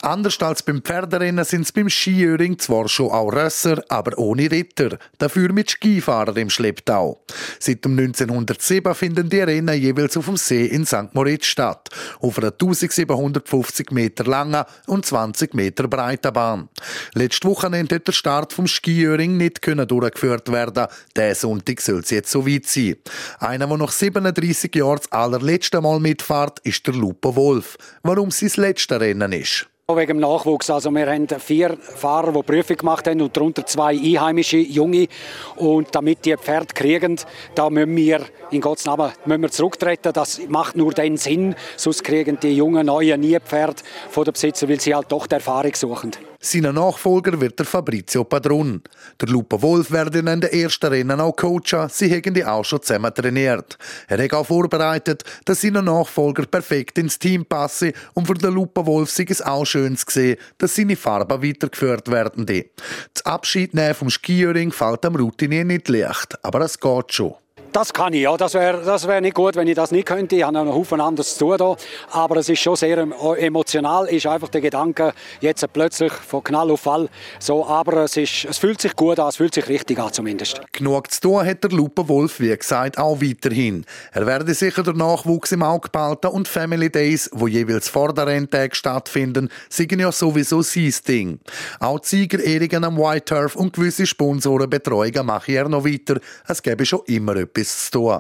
Anders 0.01 0.39
als 0.39 0.63
beim 0.63 0.81
Pferderennen 0.81 1.43
sind 1.43 1.63
es 1.63 1.73
beim 1.73 1.89
Skiöring 1.89 2.57
zwar 2.57 2.88
schon 2.88 3.12
auch 3.12 3.33
Rösser, 3.33 3.83
aber 3.89 4.17
ohne 4.17 4.49
Ritter. 4.49 4.97
Dafür 5.17 5.51
mit 5.51 5.71
Skifahrer 5.71 6.38
im 6.38 6.49
Schlepptau. 6.49 7.21
Seit 7.59 7.85
1907 7.85 8.95
finden 8.95 9.29
die 9.29 9.41
Rennen 9.41 9.77
jeweils 9.77 10.15
auf 10.15 10.25
dem 10.25 10.38
See 10.38 10.67
in 10.67 10.85
St. 10.85 11.13
Moritz 11.13 11.47
statt. 11.47 11.89
Auf 12.21 12.38
einer 12.38 12.53
1750 12.53 13.91
Meter 13.91 14.23
langen 14.23 14.63
und 14.88 15.05
20 15.05 15.53
Meter 15.53 15.89
breiten 15.89 16.31
Bahn. 16.31 16.69
Letzte 17.13 17.49
Woche 17.49 17.69
hat 17.69 18.07
der 18.07 18.12
Start 18.13 18.53
vom 18.53 18.67
Skiöring 18.67 19.35
nicht 19.35 19.67
durchgeführt 19.67 20.49
werden. 20.49 20.88
Der 21.17 21.35
Sonntag 21.35 21.81
soll 21.81 21.99
es 21.99 22.12
jetzt 22.12 22.31
so 22.31 22.47
weit 22.47 22.67
sein. 22.67 22.95
Einer, 23.39 23.67
der 23.67 23.77
nach 23.77 23.91
37 23.91 24.73
Jahren 24.75 24.99
das 24.99 25.12
allerletzte 25.12 25.81
Mal 25.81 25.99
mitfährt, 25.99 26.59
ist 26.59 26.88
der 26.88 26.93
Lupo 26.93 27.35
Wolf. 27.35 27.77
Warum 28.01 28.31
sein 28.31 28.49
letztes 28.55 28.97
Rennen 28.97 29.33
ist. 29.33 29.68
Wegen 29.95 30.06
dem 30.06 30.19
Nachwuchs. 30.19 30.69
Also 30.69 30.91
wir 30.91 31.12
haben 31.12 31.28
vier 31.28 31.75
Fahrer, 31.75 32.32
die 32.32 32.43
Prüfung 32.43 32.78
gemacht 32.78 33.08
haben 33.08 33.21
und 33.21 33.36
darunter 33.36 33.65
zwei 33.65 33.97
einheimische 33.97 34.58
Junge. 34.58 35.08
Und 35.56 35.88
damit 35.95 36.23
die 36.25 36.38
Pferde 36.38 36.75
kriegen, 36.75 37.19
da 37.56 37.71
müssen 37.71 37.95
wir 37.95 38.21
in 38.52 38.62
Gottes 38.62 38.86
Namen 38.86 39.12
müssen 39.25 39.41
wir 39.41 39.49
zurücktreten. 39.49 40.13
Das 40.13 40.41
macht 40.47 40.78
nur 40.78 40.93
den 40.93 41.17
Sinn. 41.17 41.56
Sonst 41.75 42.04
kriegen 42.04 42.39
die 42.39 42.56
jungen 42.56 42.86
neuen 42.86 43.19
nie 43.19 43.39
Pferd 43.39 43.84
von 44.12 44.25
den 44.25 44.34
Besitzer, 44.34 44.69
weil 44.69 44.80
sie 44.80 44.93
halt 44.93 45.12
doch 45.12 45.25
die 45.25 45.34
Erfahrung 45.34 45.73
suchen. 45.73 46.12
Sein 46.41 46.62
Nachfolger 46.62 47.41
wird 47.41 47.60
der 47.60 47.65
Fabrizio 47.65 48.23
Padron. 48.23 48.82
Der 49.19 49.28
Lupo 49.28 49.62
Wolf 49.62 49.91
werde 49.91 50.19
in 50.19 50.25
den 50.25 50.43
ersten 50.43 50.86
Rennen 50.86 51.19
auch 51.19 51.36
coachen. 51.36 51.89
Sie 51.89 52.10
haben 52.15 52.34
die 52.34 52.45
auch 52.45 52.63
schon 52.63 52.82
zusammen 52.82 53.13
trainiert. 53.13 53.78
Er 54.08 54.23
hat 54.23 54.34
auch 54.34 54.45
vorbereitet, 54.45 55.25
dass 55.43 55.60
sein 55.60 55.73
Nachfolger 55.73 56.45
perfekt 56.45 56.97
ins 56.97 57.19
Team 57.19 57.45
passe 57.45 57.91
und 58.13 58.25
für 58.25 58.36
den 58.36 58.54
Lupo 58.54 58.86
Wolf 58.86 59.12
sei 59.12 59.25
es 59.28 59.41
auch 59.41 59.65
schön 59.65 59.97
zu 59.97 60.06
sehen, 60.08 60.38
dass 60.58 60.75
seine 60.75 60.95
Farben 60.95 61.43
weitergeführt 61.43 62.10
werden. 62.10 62.45
Das 62.45 63.25
Abschied 63.25 63.71
vom 63.93 64.10
Skiöring 64.10 64.71
fällt 64.71 65.06
am 65.06 65.17
Routinier 65.17 65.65
nicht 65.65 65.89
leicht, 65.89 66.41
aber 66.41 66.62
es 66.62 66.80
geht 66.80 67.13
schon. 67.13 67.36
Das 67.71 67.93
kann 67.93 68.13
ich, 68.13 68.21
ja. 68.21 68.36
Das 68.36 68.53
wäre 68.53 68.82
das 68.84 69.08
wär 69.08 69.21
nicht 69.21 69.36
gut, 69.36 69.55
wenn 69.55 69.67
ich 69.67 69.75
das 69.75 69.91
nicht 69.91 70.08
könnte. 70.08 70.36
Ich 70.36 70.43
habe 70.43 70.53
noch 70.53 70.62
einen 70.62 70.73
Haufen 70.73 70.99
anderes 70.99 71.38
zu 71.38 71.45
tun 71.45 71.58
da. 71.58 71.75
Aber 72.12 72.38
es 72.38 72.49
ist 72.49 72.60
schon 72.60 72.75
sehr 72.75 72.97
emotional, 73.38 74.08
ist 74.08 74.25
einfach 74.25 74.49
der 74.49 74.62
Gedanke, 74.62 75.13
jetzt 75.39 75.65
plötzlich 75.71 76.12
von 76.12 76.43
Knall 76.43 76.71
auf 76.71 76.89
Fall. 76.89 77.10
So, 77.39 77.65
aber 77.65 78.03
es, 78.03 78.17
ist, 78.17 78.45
es 78.45 78.58
fühlt 78.58 78.82
sich 78.82 78.95
gut 78.95 79.19
an, 79.19 79.29
es 79.29 79.36
fühlt 79.38 79.53
sich 79.53 79.67
richtig 79.67 79.99
an 79.99 80.12
zumindest. 80.12 80.62
Genug 80.71 81.12
zu 81.12 81.21
tun 81.21 81.45
hat 81.45 81.63
der 81.63 81.71
Lupe 81.71 82.08
Wolf, 82.08 82.39
wie 82.39 82.55
gesagt, 82.55 82.97
auch 82.97 83.21
weiterhin. 83.21 83.86
Er 84.12 84.25
werde 84.25 84.53
sicher 84.53 84.84
der 84.84 84.93
Nachwuchs 84.93 85.51
im 85.51 85.63
Auge 85.63 85.89
behalten 85.89 86.27
und 86.27 86.47
Family 86.47 86.89
Days, 86.89 87.29
wo 87.34 87.47
jeweils 87.47 87.89
vor 87.89 88.13
der 88.13 88.27
Renntag 88.27 88.75
stattfinden, 88.75 89.49
sind 89.69 89.91
ja 89.91 90.12
sowieso 90.12 90.62
sein 90.62 90.93
Ding. 91.08 91.39
Auch 91.79 91.99
Siegerehrungen 92.01 92.84
am 92.84 92.97
White 92.97 93.25
Turf 93.25 93.55
und 93.55 93.73
gewisse 93.73 94.05
Sponsorenbetreuungen 94.05 95.25
mache 95.25 95.51
er 95.51 95.69
noch 95.69 95.86
weiter. 95.86 96.19
Es 96.47 96.62
gäbe 96.63 96.86
schon 96.86 97.01
immer 97.05 97.36
etwas 97.36 97.59
etwas 97.60 97.86
zu 97.86 97.91
tun. 97.91 98.19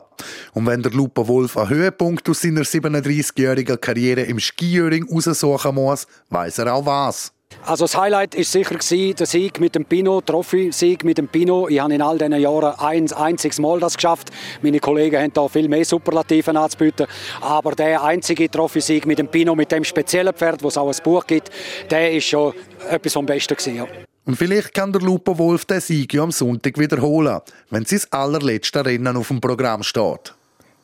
Und 0.53 0.65
wenn 0.65 0.81
der 0.81 0.91
Lupo 0.91 1.27
Wolf 1.27 1.57
einen 1.57 1.69
Höhepunkt 1.69 2.29
aus 2.29 2.41
seiner 2.41 2.61
37-jährigen 2.61 3.79
Karriere 3.79 4.21
im 4.21 4.39
Skijöring 4.39 5.07
raussuchen 5.09 5.75
muss, 5.75 6.07
weiß 6.29 6.59
er 6.59 6.73
auch 6.73 6.85
was. 6.85 7.33
Also 7.65 7.85
das 7.85 7.97
Highlight 7.97 8.35
ist 8.35 8.51
sicher 8.51 8.75
der 8.77 9.27
Sieg 9.27 9.59
mit 9.59 9.75
dem 9.75 9.83
Pino, 9.83 10.21
Trophy-Sieg 10.21 11.03
mit 11.03 11.17
dem 11.17 11.27
Pino. 11.27 11.67
Ich 11.67 11.79
habe 11.79 11.93
in 11.93 12.01
all 12.01 12.17
diesen 12.17 12.39
Jahren 12.39 12.73
ein 12.79 13.11
einziges 13.11 13.59
Mal 13.59 13.79
das 13.79 13.95
geschafft. 13.95 14.29
Meine 14.61 14.79
Kollegen 14.79 15.21
haben 15.21 15.33
da 15.33 15.47
viel 15.47 15.67
mehr 15.67 15.83
Superlativen 15.83 16.55
anzubieten. 16.55 17.07
Aber 17.41 17.71
der 17.73 18.03
einzige 18.03 18.49
Trophy-Sieg 18.49 19.05
mit 19.05 19.19
dem 19.19 19.27
Pino, 19.27 19.55
mit 19.55 19.71
dem 19.71 19.83
speziellen 19.83 20.33
Pferd, 20.33 20.63
wo 20.63 20.69
es 20.69 20.77
auch 20.77 20.87
ein 20.87 21.03
Buch 21.03 21.25
gibt, 21.27 21.49
der 21.89 22.13
ist 22.13 22.25
schon 22.25 22.53
etwas 22.89 23.13
vom 23.13 23.25
Besten 23.25 23.55
gewesen. 23.55 23.75
Ja. 23.75 23.87
Und 24.29 24.35
vielleicht 24.35 24.75
kann 24.75 24.93
der 24.93 25.01
Lupo 25.01 25.35
Wolf 25.39 25.65
den 25.65 25.81
Sieg 25.81 26.13
ja 26.13 26.21
am 26.21 26.29
Sonntag 26.29 26.77
wiederholen, 26.77 27.39
wenn 27.71 27.83
sein 27.85 28.01
allerletzte 28.11 28.85
Rennen 28.85 29.17
auf 29.17 29.29
dem 29.29 29.41
Programm 29.41 29.81
steht. 29.81 30.35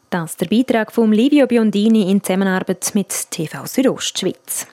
Das 0.09 0.31
ist 0.31 0.41
der 0.41 0.47
Beitrag 0.47 0.91
von 0.91 1.13
Livio 1.13 1.45
Biondini 1.45 2.09
in 2.09 2.23
Zusammenarbeit 2.23 2.89
mit 2.95 3.29
TV 3.29 3.67
Südostschweiz. 3.67 4.65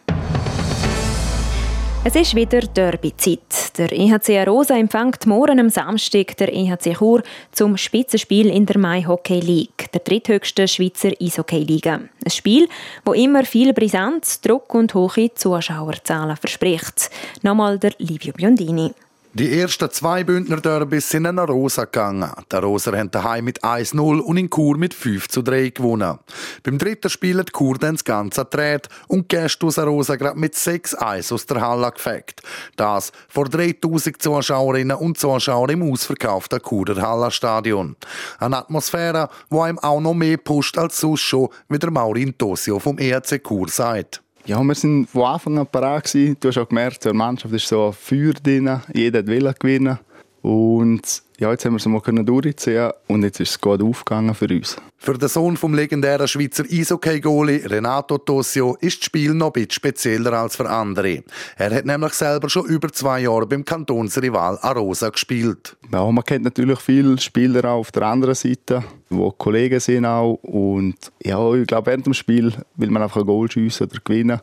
Es 2.04 2.16
ist 2.16 2.34
wieder 2.34 2.62
Derby-Zeit. 2.62 3.78
Der 3.78 3.92
EHC 3.92 4.40
Arosa 4.40 4.76
empfängt 4.76 5.24
morgen 5.24 5.60
am 5.60 5.70
Samstag 5.70 6.36
der 6.36 6.52
EHC 6.52 6.96
Chur 6.98 7.22
zum 7.52 7.76
Spitzenspiel 7.76 8.48
in 8.48 8.66
der 8.66 8.76
Mai 8.76 9.04
Hockey 9.06 9.38
League, 9.38 9.86
der 9.92 10.00
dritthöchsten 10.00 10.66
Schweizer 10.66 11.12
Eishockey-Liga. 11.20 12.00
Ein 12.24 12.30
Spiel, 12.30 12.68
wo 13.04 13.12
immer 13.12 13.44
viel 13.44 13.72
Brisanz, 13.72 14.40
Druck 14.40 14.74
und 14.74 14.92
hohe 14.94 15.32
Zuschauerzahlen 15.32 16.36
verspricht. 16.36 17.08
Nochmal 17.42 17.78
der 17.78 17.92
Livio 17.98 18.32
Biondini. 18.32 18.90
Die 19.35 19.59
ersten 19.59 19.90
zwei 19.90 20.25
Bündner 20.25 20.61
Derbys 20.61 21.09
sind 21.09 21.25
in 21.25 21.38
Rosa 21.38 21.87
gegangen. 21.87 22.31
Der 22.51 22.61
Roser 22.61 22.99
haben 22.99 23.11
daheim 23.11 23.47
mit 23.47 23.64
1-0 23.64 24.21
und 24.21 24.37
in 24.37 24.51
Chur 24.51 24.77
mit 24.77 24.92
5 24.92 25.27
zu 25.27 25.40
3 25.40 25.71
gewonnen. 25.71 26.18
Beim 26.62 26.77
dritten 26.77 27.09
Spiel 27.09 27.38
hat 27.38 27.51
Chur 27.51 27.79
dann 27.79 27.95
das 27.95 28.05
Ganze 28.05 28.45
gedreht 28.45 28.90
und 29.09 29.31
Gäste 29.31 29.64
aus 29.64 29.79
Rosa 29.79 30.16
gerade 30.16 30.38
mit 30.38 30.55
6-1 30.55 31.33
aus 31.33 31.47
der 31.47 31.62
Halle 31.62 31.90
gefegt. 31.90 32.42
Das 32.77 33.11
vor 33.27 33.47
3000 33.49 34.21
Zuschauerinnen 34.21 34.99
und 34.99 35.16
Zuschauern 35.16 35.71
im 35.71 35.90
ausverkauften 35.90 36.61
Churer 36.61 37.01
Hallenstadion. 37.01 37.97
Eine 38.38 38.59
Atmosphäre, 38.59 39.31
die 39.51 39.59
einem 39.59 39.79
auch 39.79 40.03
noch 40.03 40.12
mehr 40.12 40.37
pusht 40.37 40.77
als 40.77 41.01
sonst 41.01 41.23
schon, 41.23 41.49
wie 41.71 41.79
der 41.79 41.90
Maurin 41.90 42.37
Tosio 42.37 42.79
vom 42.79 42.99
ERC 42.99 43.42
Chur 43.42 43.71
sagt. 43.71 44.23
Ja, 44.44 44.61
wir 44.61 44.74
sind 44.74 45.09
von 45.09 45.22
Anfang 45.22 45.57
an 45.59 45.68
parat 45.68 46.12
Du 46.12 46.48
hast 46.48 46.59
auch 46.59 46.68
gemerkt, 46.68 47.05
die 47.05 47.12
Mannschaft 47.12 47.55
ist 47.55 47.68
so 47.68 47.87
ein 47.87 47.92
Feuer 47.92 48.33
drin. 48.33 48.81
Jeder 48.92 49.24
will 49.24 49.55
gewinnen. 49.57 50.00
Und 50.42 51.22
ja, 51.38 51.50
jetzt 51.50 51.64
haben 51.64 51.72
wir 51.72 51.78
es 51.78 51.87
mal 51.87 52.24
durchziehen 52.24 52.90
und 53.09 53.22
jetzt 53.22 53.40
ist 53.40 53.50
es 53.50 53.61
gut 53.61 53.83
aufgegangen 53.83 54.35
für 54.35 54.48
uns. 54.48 54.76
Für 54.98 55.14
den 55.14 55.28
Sohn 55.28 55.57
vom 55.57 55.74
legendären 55.74 56.28
Schweizer 56.28 56.64
Eishockey-Goalie 56.64 57.68
Renato 57.68 58.18
Tossio 58.18 58.76
ist 58.81 58.98
das 58.98 59.07
Spiel 59.07 59.35
noch 59.35 59.48
ein 59.48 59.52
bisschen 59.52 59.70
spezieller 59.70 60.33
als 60.35 60.57
für 60.57 60.68
andere. 60.68 61.22
Er 61.57 61.74
hat 61.74 61.85
nämlich 61.85 62.12
selber 62.12 62.48
schon 62.48 62.66
über 62.66 62.92
zwei 62.92 63.20
Jahre 63.20 63.46
beim 63.46 63.64
Kantonsrival 63.64 64.59
Arosa 64.62 65.09
gespielt. 65.11 65.76
Ja, 65.92 66.11
man 66.11 66.24
kennt 66.24 66.44
natürlich 66.44 66.81
viele 66.81 67.18
Spieler 67.18 67.64
auch 67.64 67.81
auf 67.81 67.92
der 67.92 68.02
anderen 68.02 68.35
Seite, 68.35 68.85
wo 69.11 69.31
Kollegen 69.31 69.81
sind 69.81 70.07
auch. 70.07 70.35
Und 70.42 70.96
ja, 71.22 71.55
ich 71.55 71.66
glaube, 71.66 71.87
während 71.87 72.07
dem 72.07 72.14
Spiel 72.14 72.52
will 72.76 72.90
man 72.90 73.02
einfach 73.02 73.20
ein 73.20 73.26
Goal 73.26 73.50
schiessen 73.50 73.88
oder 73.88 73.98
gewinnen 74.05 74.40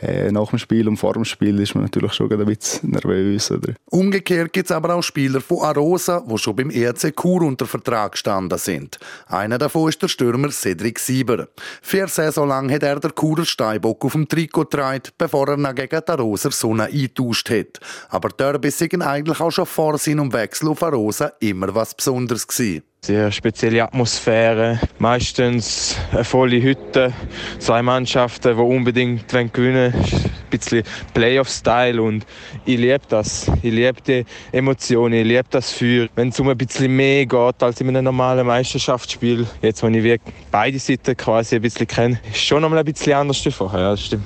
äh, 0.00 0.30
nach 0.30 0.50
dem 0.50 0.58
Spiel 0.58 0.88
und 0.88 0.96
vor 0.96 1.14
dem 1.14 1.24
Spiel 1.24 1.58
ist 1.60 1.74
man 1.74 1.84
natürlich 1.84 2.12
schon 2.12 2.32
ein 2.32 2.44
bisschen 2.44 2.90
nervös. 2.90 3.50
Oder? 3.50 3.74
Umgekehrt 3.86 4.52
gibt 4.52 4.70
es 4.70 4.76
aber 4.76 4.94
auch 4.94 5.02
Spieler 5.02 5.40
von 5.40 5.62
Arosa, 5.62 6.24
die 6.28 6.38
schon 6.38 6.56
beim 6.56 6.70
ERC 6.70 7.14
Chur 7.16 7.42
unter 7.42 7.66
Vertrag 7.66 8.12
gestanden 8.12 8.58
sind. 8.58 8.98
Einer 9.26 9.58
davon 9.58 9.88
ist 9.88 10.00
der 10.02 10.08
Stürmer 10.08 10.50
Cedric 10.50 10.98
Sieber. 10.98 11.48
Vier 11.82 12.08
Saison 12.08 12.48
lang 12.48 12.70
hat 12.70 12.82
er 12.82 13.00
der 13.00 13.12
Churer 13.12 13.44
Steinbock 13.44 14.04
auf 14.04 14.12
dem 14.12 14.28
Trikot 14.28 14.64
getragen, 14.64 15.02
bevor 15.16 15.48
er 15.48 15.58
ihn 15.58 15.74
gegen 15.74 16.00
die 16.06 16.12
Aroser 16.12 16.50
Sonne 16.50 16.84
eingetauscht 16.84 17.50
hat. 17.50 17.80
Aber 18.08 18.28
Derbys 18.28 18.80
waren 18.80 19.02
eigentlich 19.02 19.40
auch 19.40 19.50
schon 19.50 19.66
vor 19.66 19.98
seinem 19.98 20.32
Wechsel 20.32 20.68
auf 20.68 20.82
Arosa 20.82 21.32
immer 21.40 21.74
was 21.74 21.94
Besonderes 21.94 22.46
gewesen. 22.46 22.82
Sehr 23.08 23.32
spezielle 23.32 23.84
Atmosphäre. 23.84 24.78
Meistens 24.98 25.96
eine 26.12 26.24
volle 26.24 26.60
Hütte. 26.60 27.12
Zwei 27.58 27.80
Mannschaften, 27.80 28.54
die 28.54 28.62
unbedingt 28.62 29.28
gewinnen 29.28 29.94
wollen. 29.94 30.04
Ein 30.04 30.50
bisschen 30.50 30.82
Playoff-Style 31.14 32.02
und 32.02 32.26
ich 32.66 32.76
liebe 32.76 33.00
das. 33.08 33.50
Ich 33.62 33.72
liebe 33.72 34.00
die 34.06 34.26
Emotionen, 34.52 35.14
ich 35.14 35.26
liebe 35.26 35.46
das 35.48 35.72
Feuer. 35.72 36.08
Wenn 36.16 36.28
es 36.28 36.40
um 36.40 36.48
ein 36.48 36.58
bisschen 36.58 36.94
mehr 36.94 37.24
geht 37.24 37.62
als 37.62 37.80
in 37.80 37.88
einem 37.88 38.04
normalen 38.04 38.46
Meisterschaftsspiel, 38.46 39.46
jetzt, 39.62 39.82
wenn 39.82 39.94
ich 39.94 40.20
beide 40.50 40.78
Seiten 40.78 41.16
quasi 41.16 41.56
ein 41.56 41.62
bisschen 41.62 41.86
kenne, 41.86 42.20
ist 42.30 42.42
schon 42.42 42.60
noch 42.60 42.68
mal 42.68 42.78
ein 42.78 42.84
bisschen 42.84 43.14
anders 43.14 43.42
vorher. 43.50 43.80
Ja, 43.80 43.90
das 43.92 44.04
stimmt. 44.04 44.24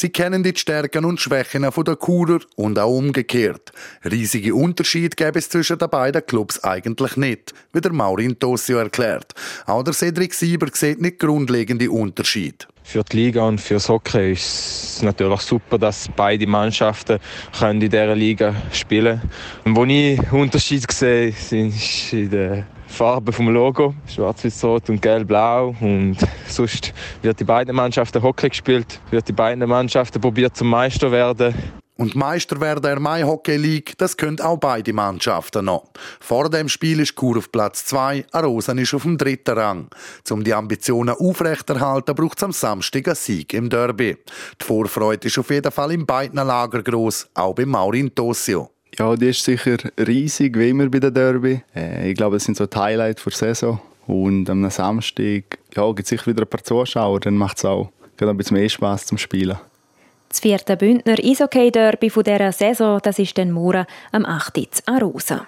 Sie 0.00 0.08
kennen 0.08 0.42
die 0.42 0.56
Stärken 0.56 1.04
und 1.04 1.20
Schwächen 1.20 1.70
von 1.70 1.84
der 1.84 1.98
Churer 2.02 2.38
und 2.56 2.78
auch 2.78 2.88
umgekehrt. 2.88 3.70
Riesige 4.02 4.54
Unterschiede 4.54 5.14
gäbe 5.14 5.38
es 5.38 5.50
zwischen 5.50 5.76
den 5.76 5.90
beiden 5.90 6.24
Clubs 6.24 6.64
eigentlich 6.64 7.18
nicht, 7.18 7.52
wie 7.74 7.82
der 7.82 7.92
Maurin 7.92 8.38
Tossio 8.38 8.78
erklärt. 8.78 9.34
Auch 9.66 9.82
der 9.82 9.92
Cedric 9.92 10.32
Sieber 10.32 10.68
sieht 10.72 11.02
nicht 11.02 11.18
grundlegende 11.18 11.90
Unterschiede. 11.90 12.64
Für 12.82 13.04
die 13.04 13.16
Liga 13.18 13.42
und 13.42 13.60
für 13.60 13.74
das 13.74 13.90
Hockey 13.90 14.32
ist 14.32 14.96
es 14.96 15.02
natürlich 15.02 15.42
super, 15.42 15.76
dass 15.76 16.08
beide 16.16 16.46
Mannschaften 16.46 17.18
können 17.58 17.82
in 17.82 17.90
dieser 17.90 18.16
Liga 18.16 18.54
spielen 18.72 19.20
können. 19.64 19.76
Wo 19.76 19.84
ich 19.84 20.32
Unterschiede 20.32 20.86
sehe, 20.90 21.32
sind 21.32 21.74
in 22.12 22.30
der 22.30 22.66
Farbe 22.90 23.32
vom 23.32 23.48
Logo, 23.48 23.94
schwarz-weiß-rot 24.06 24.90
und 24.90 25.00
gelb-blau. 25.00 25.74
Und 25.80 26.16
sonst 26.46 26.92
wird 27.22 27.40
die 27.40 27.44
beiden 27.44 27.74
Mannschaften 27.74 28.22
Hockey 28.22 28.48
gespielt, 28.48 29.00
wird 29.10 29.28
die 29.28 29.32
beiden 29.32 29.66
Mannschaften 29.68 30.20
probiert 30.20 30.56
zum 30.56 30.68
Meister 30.68 31.10
werden. 31.10 31.54
Und 32.00 32.14
Meister 32.16 32.58
werden 32.60 32.80
der 32.80 32.98
Mai 32.98 33.24
Hockey 33.24 33.58
League, 33.58 33.92
das 33.98 34.16
können 34.16 34.40
auch 34.40 34.56
beide 34.56 34.90
Mannschaften 34.94 35.66
noch. 35.66 35.84
Vor 36.18 36.48
dem 36.48 36.70
Spiel 36.70 37.00
ist 37.00 37.14
Chur 37.14 37.36
auf 37.36 37.52
Platz 37.52 37.84
2, 37.84 38.24
Arosen 38.32 38.78
ist 38.78 38.94
auf 38.94 39.02
dem 39.02 39.18
dritten 39.18 39.58
Rang. 39.58 39.88
Um 40.30 40.42
die 40.42 40.54
Ambitionen 40.54 41.14
aufrechterhalten, 41.14 42.14
braucht 42.14 42.38
es 42.38 42.44
am 42.44 42.52
Samstag 42.52 43.06
einen 43.06 43.16
Sieg 43.16 43.52
im 43.52 43.68
Derby. 43.68 44.16
Die 44.58 44.64
Vorfreude 44.64 45.28
ist 45.28 45.38
auf 45.38 45.50
jeden 45.50 45.70
Fall 45.70 45.92
in 45.92 46.06
beiden 46.06 46.36
Lagern 46.36 46.84
gross, 46.84 47.28
auch 47.34 47.54
bei 47.54 47.66
Maurin 47.66 48.14
Tossio. 48.14 48.70
Ja, 48.98 49.14
die 49.16 49.28
ist 49.28 49.44
sicher 49.44 49.76
riesig, 49.98 50.56
wie 50.58 50.70
immer 50.70 50.88
bei 50.88 50.98
der 50.98 51.10
Derby. 51.10 51.62
Äh, 51.74 52.10
ich 52.10 52.16
glaube, 52.16 52.36
das 52.36 52.44
sind 52.44 52.56
so 52.56 52.66
die 52.66 52.76
Highlights 52.76 53.22
der 53.22 53.32
Saison. 53.32 53.80
Und 54.06 54.50
am 54.50 54.68
Samstag 54.70 55.58
ja, 55.74 55.86
gibt 55.92 56.00
es 56.00 56.08
sicher 56.08 56.26
wieder 56.26 56.42
ein 56.42 56.48
paar 56.48 56.64
Zuschauer, 56.64 57.20
dann 57.20 57.36
macht 57.36 57.58
es 57.58 57.64
auch 57.64 57.90
ein 58.20 58.36
bisschen 58.36 58.56
mehr 58.56 58.68
Spass 58.68 59.06
zum 59.06 59.18
Spielen. 59.18 59.58
Das 60.28 60.40
vierte 60.40 60.76
Bündner 60.76 61.16
Eishockey-Derby 61.18 62.10
dieser 62.10 62.52
Saison, 62.52 63.00
das 63.02 63.18
ist 63.18 63.36
dann 63.38 63.50
morgen 63.50 63.86
am 64.12 64.24
8. 64.24 64.82
Arosa. 64.86 65.46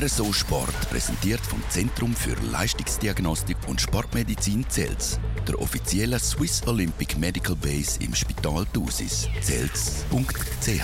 RSO 0.00 0.32
Sport 0.32 0.90
präsentiert 0.90 1.40
vom 1.40 1.62
Zentrum 1.70 2.14
für 2.14 2.36
Leistungsdiagnostik 2.52 3.56
und 3.66 3.80
Sportmedizin 3.80 4.64
Zels, 4.68 5.18
der 5.48 5.60
offiziellen 5.60 6.18
Swiss 6.20 6.62
Olympic 6.66 7.18
Medical 7.18 7.56
Base 7.56 7.98
im 8.00 8.14
Spital 8.14 8.66
Thusis. 8.72 9.28
Zels.ch 9.40 10.82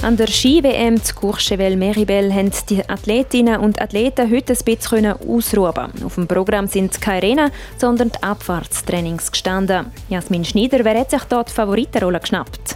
an 0.00 0.16
der 0.16 0.28
Ski-WM 0.28 1.02
zu 1.02 1.12
Courchevel-Meribel 1.12 2.32
haben 2.32 2.52
die 2.70 2.88
Athletinnen 2.88 3.58
und 3.58 3.82
Athleten 3.82 4.30
heute 4.30 4.52
ein 4.52 4.64
bisschen 4.64 5.06
ausruhen. 5.06 6.04
Auf 6.04 6.14
dem 6.14 6.28
Programm 6.28 6.68
sind 6.68 7.00
keine 7.00 7.22
Rennen, 7.22 7.50
sondern 7.78 8.12
die 8.12 8.22
Abfahrtstrainings 8.22 9.32
gestanden. 9.32 9.86
Jasmin 10.08 10.44
Schneider, 10.44 10.84
wer 10.84 11.00
hat 11.00 11.10
sich 11.10 11.24
dort 11.24 11.48
die 11.48 11.54
Favoritenrolle 11.54 12.20
geschnappt? 12.20 12.67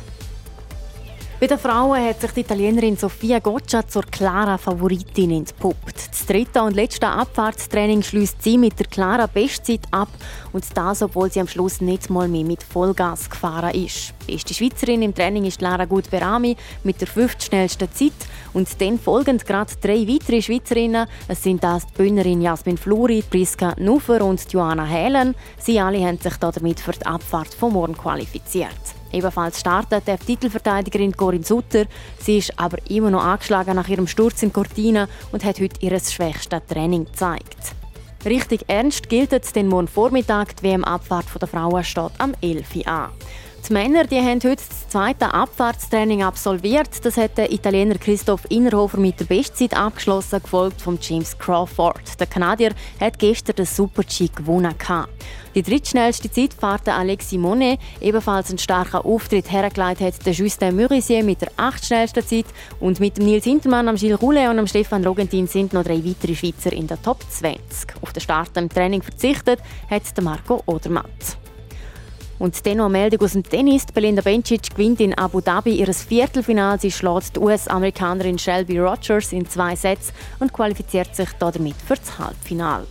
Bei 1.42 1.48
den 1.48 1.58
Frauen 1.58 2.00
hat 2.00 2.20
sich 2.20 2.30
die 2.30 2.40
Italienerin 2.42 2.96
Sofia 2.96 3.40
Goccia 3.40 3.84
zur 3.88 4.04
klaren 4.04 4.58
Favoritin 4.58 5.32
entpuppt. 5.32 6.10
Das 6.10 6.24
dritte 6.24 6.62
und 6.62 6.76
letzte 6.76 7.08
Abfahrtstraining 7.08 8.00
schließt 8.00 8.40
sie 8.40 8.56
mit 8.56 8.78
der 8.78 8.86
klaren 8.86 9.28
Bestzeit 9.34 9.80
ab 9.90 10.06
und 10.52 10.64
das, 10.72 11.02
obwohl 11.02 11.32
sie 11.32 11.40
am 11.40 11.48
Schluss 11.48 11.80
nicht 11.80 12.10
mal 12.10 12.28
mehr 12.28 12.44
mit 12.44 12.62
Vollgas 12.62 13.28
gefahren 13.28 13.74
ist. 13.74 14.14
Die 14.28 14.34
beste 14.34 14.54
Schweizerin 14.54 15.02
im 15.02 15.16
Training 15.16 15.44
ist 15.44 15.60
Lara 15.60 15.84
Gut-Berami 15.84 16.56
mit 16.84 17.00
der 17.00 17.08
fünftschnellsten 17.08 17.92
Zeit 17.92 18.12
und 18.52 18.80
dann 18.80 19.00
folgen 19.00 19.38
gerade 19.38 19.72
drei 19.80 20.06
weitere 20.06 20.40
Schweizerinnen. 20.40 21.08
Es 21.26 21.42
sind 21.42 21.64
das 21.64 21.88
die 21.88 21.94
Bühnerin 21.94 22.40
Jasmin 22.40 22.78
Fluri, 22.78 23.24
Priska 23.28 23.74
Nufer 23.80 24.24
und 24.24 24.40
Joanna 24.52 24.84
Hälen. 24.84 25.34
Sie 25.58 25.80
alle 25.80 26.06
haben 26.06 26.18
sich 26.18 26.36
damit 26.36 26.78
für 26.78 26.92
die 26.92 27.04
Abfahrt 27.04 27.52
von 27.52 27.72
morgen 27.72 27.98
qualifiziert. 27.98 28.91
Ebenfalls 29.12 29.60
startet 29.60 30.06
der 30.06 30.18
Titelverteidigerin 30.18 31.16
Corinne 31.16 31.44
Sutter. 31.44 31.84
Sie 32.18 32.38
ist 32.38 32.58
aber 32.58 32.78
immer 32.88 33.10
noch 33.10 33.22
angeschlagen 33.22 33.76
nach 33.76 33.88
ihrem 33.88 34.06
Sturz 34.06 34.42
in 34.42 34.52
Cortina 34.52 35.08
und 35.32 35.44
hat 35.44 35.60
heute 35.60 35.80
ihr 35.80 35.98
schwächstes 36.00 36.60
Training 36.68 37.04
gezeigt. 37.04 37.74
Richtig 38.24 38.64
ernst 38.68 39.08
gilt 39.08 39.32
es 39.32 39.52
denn 39.52 39.66
morgen 39.66 39.88
Vormittag. 39.88 40.56
Die 40.56 40.64
WM-Abfahrt 40.64 41.26
der 41.40 41.48
Frauen 41.48 41.82
steht 41.82 42.12
am 42.18 42.34
11 42.40 42.76
Uhr 42.76 42.86
an. 42.86 43.10
Die 43.68 43.72
Männer 43.74 44.04
die 44.04 44.18
haben 44.18 44.40
heute 44.42 44.56
das 44.56 44.88
zweite 44.88 45.32
Abfahrtstraining 45.32 46.24
absolviert. 46.24 47.04
Das 47.04 47.16
hat 47.16 47.38
der 47.38 47.52
Italiener 47.52 47.94
Christoph 47.94 48.44
Innerhofer 48.50 48.98
mit 48.98 49.20
der 49.20 49.26
Bestzeit 49.26 49.76
abgeschlossen, 49.76 50.42
gefolgt 50.42 50.82
von 50.82 50.98
James 51.00 51.38
Crawford. 51.38 52.18
Der 52.18 52.26
Kanadier 52.26 52.72
hat 53.00 53.20
gestern 53.20 53.54
den 53.54 53.66
Super-G 53.66 54.30
gewonnen. 54.34 54.74
Die 55.54 55.62
drittschnellste 55.62 56.28
Zeit 56.28 56.54
fährt 56.54 56.88
Alexis 56.88 57.38
Monet. 57.38 57.78
Ebenfalls 58.00 58.48
einen 58.48 58.58
starken 58.58 58.96
Auftritt 58.96 59.52
hergeleitet 59.52 60.06
hat 60.06 60.26
der 60.26 60.32
Justin 60.32 60.74
Murisier 60.74 61.22
mit 61.22 61.40
der 61.40 61.52
achtschnellsten 61.56 62.26
Zeit. 62.26 62.46
Und 62.80 62.98
mit 62.98 63.18
dem 63.18 63.26
Nils 63.26 63.44
Hintermann, 63.44 63.88
am 63.88 63.96
Gilles 63.96 64.20
Roulet 64.20 64.48
und 64.48 64.58
am 64.58 64.66
Stefan 64.66 65.04
Rogentin 65.06 65.46
sind 65.46 65.72
noch 65.72 65.84
drei 65.84 66.04
weitere 66.04 66.34
Schweizer 66.34 66.72
in 66.72 66.88
der 66.88 67.00
Top 67.00 67.18
20. 67.30 67.94
Auf 68.00 68.12
den 68.12 68.20
Start 68.20 68.56
im 68.56 68.68
Training 68.68 69.02
verzichtet 69.02 69.60
hat 69.88 70.02
Marco 70.20 70.62
Odermatt. 70.66 71.41
Und 72.42 72.66
dann 72.66 72.78
noch 72.78 72.86
eine 72.86 72.92
Meldung 72.94 73.20
aus 73.20 73.34
dem 73.34 73.44
Tennis. 73.44 73.86
Belinda 73.94 74.20
Bencic 74.20 74.70
gewinnt 74.70 75.00
in 75.00 75.16
Abu 75.16 75.40
Dhabi 75.40 75.76
ihr 75.76 75.94
Viertelfinale. 75.94 76.76
Sie 76.80 76.90
schlägt 76.90 77.36
die 77.36 77.38
US-Amerikanerin 77.38 78.36
Shelby 78.36 78.80
Rogers 78.80 79.32
in 79.32 79.48
zwei 79.48 79.76
Sätzen 79.76 80.12
und 80.40 80.52
qualifiziert 80.52 81.14
sich 81.14 81.28
damit 81.38 81.76
für 81.76 81.94
das 81.94 82.18
Halbfinale. 82.18 82.88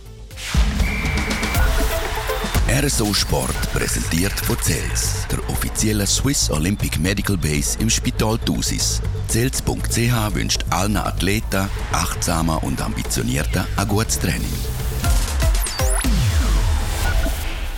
RSO 2.66 3.12
Sport 3.12 3.72
präsentiert 3.74 4.32
von 4.32 4.56
Zels, 4.62 5.26
der 5.30 5.40
offiziellen 5.50 6.06
Swiss 6.06 6.50
Olympic 6.50 6.98
Medical 6.98 7.36
Base 7.36 7.78
im 7.78 7.90
Spital 7.90 8.38
Thusis. 8.38 9.02
Zels.ch 9.28 10.34
wünscht 10.34 10.64
allen 10.70 10.96
Athleten, 10.96 11.68
achtsamer 11.92 12.64
und 12.64 12.80
ambitionierter 12.80 13.66
ein 13.76 13.88
gutes 13.88 14.18
Training. 14.18 14.71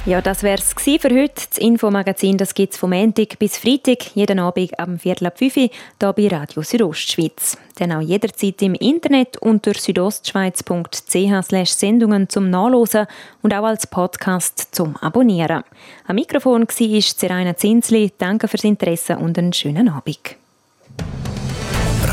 Ja, 0.07 0.21
das 0.21 0.43
wäre 0.43 0.59
es 0.59 0.75
für 0.75 1.09
heute. 1.09 1.47
Das 1.49 1.57
Infomagazin 1.57 2.37
gibt 2.37 2.75
es 2.75 2.79
vom 2.79 2.91
Montag 2.91 3.39
bis 3.39 3.57
Freitag, 3.57 4.15
jeden 4.15 4.39
Abend 4.39 4.79
am 4.79 4.99
Viertel 4.99 5.29
ab 5.29 5.39
5 5.39 5.57
Uhr, 5.57 5.71
hier 5.99 6.13
bei 6.13 6.29
Radio 6.29 6.61
Südostschweiz. 6.61 7.57
Dann 7.77 7.93
auch 7.93 8.03
jederzeit 8.03 8.61
im 8.61 8.75
Internet 8.75 9.39
unter 9.39 9.73
südostschweiz.ch 9.73 11.73
Sendungen 11.73 12.29
zum 12.29 12.51
Nachlesen 12.51 13.07
und 13.41 13.55
auch 13.55 13.65
als 13.65 13.87
Podcast 13.87 14.75
zum 14.75 14.95
Abonnieren. 14.99 15.65
Am 16.07 16.17
Mikrofon 16.17 16.69
war 16.69 17.01
Seraina 17.01 17.57
Zinsli. 17.57 18.13
Danke 18.19 18.47
fürs 18.47 18.65
Interesse 18.65 19.17
und 19.17 19.39
einen 19.39 19.55
schönen 19.55 19.89
Abend. 19.89 20.37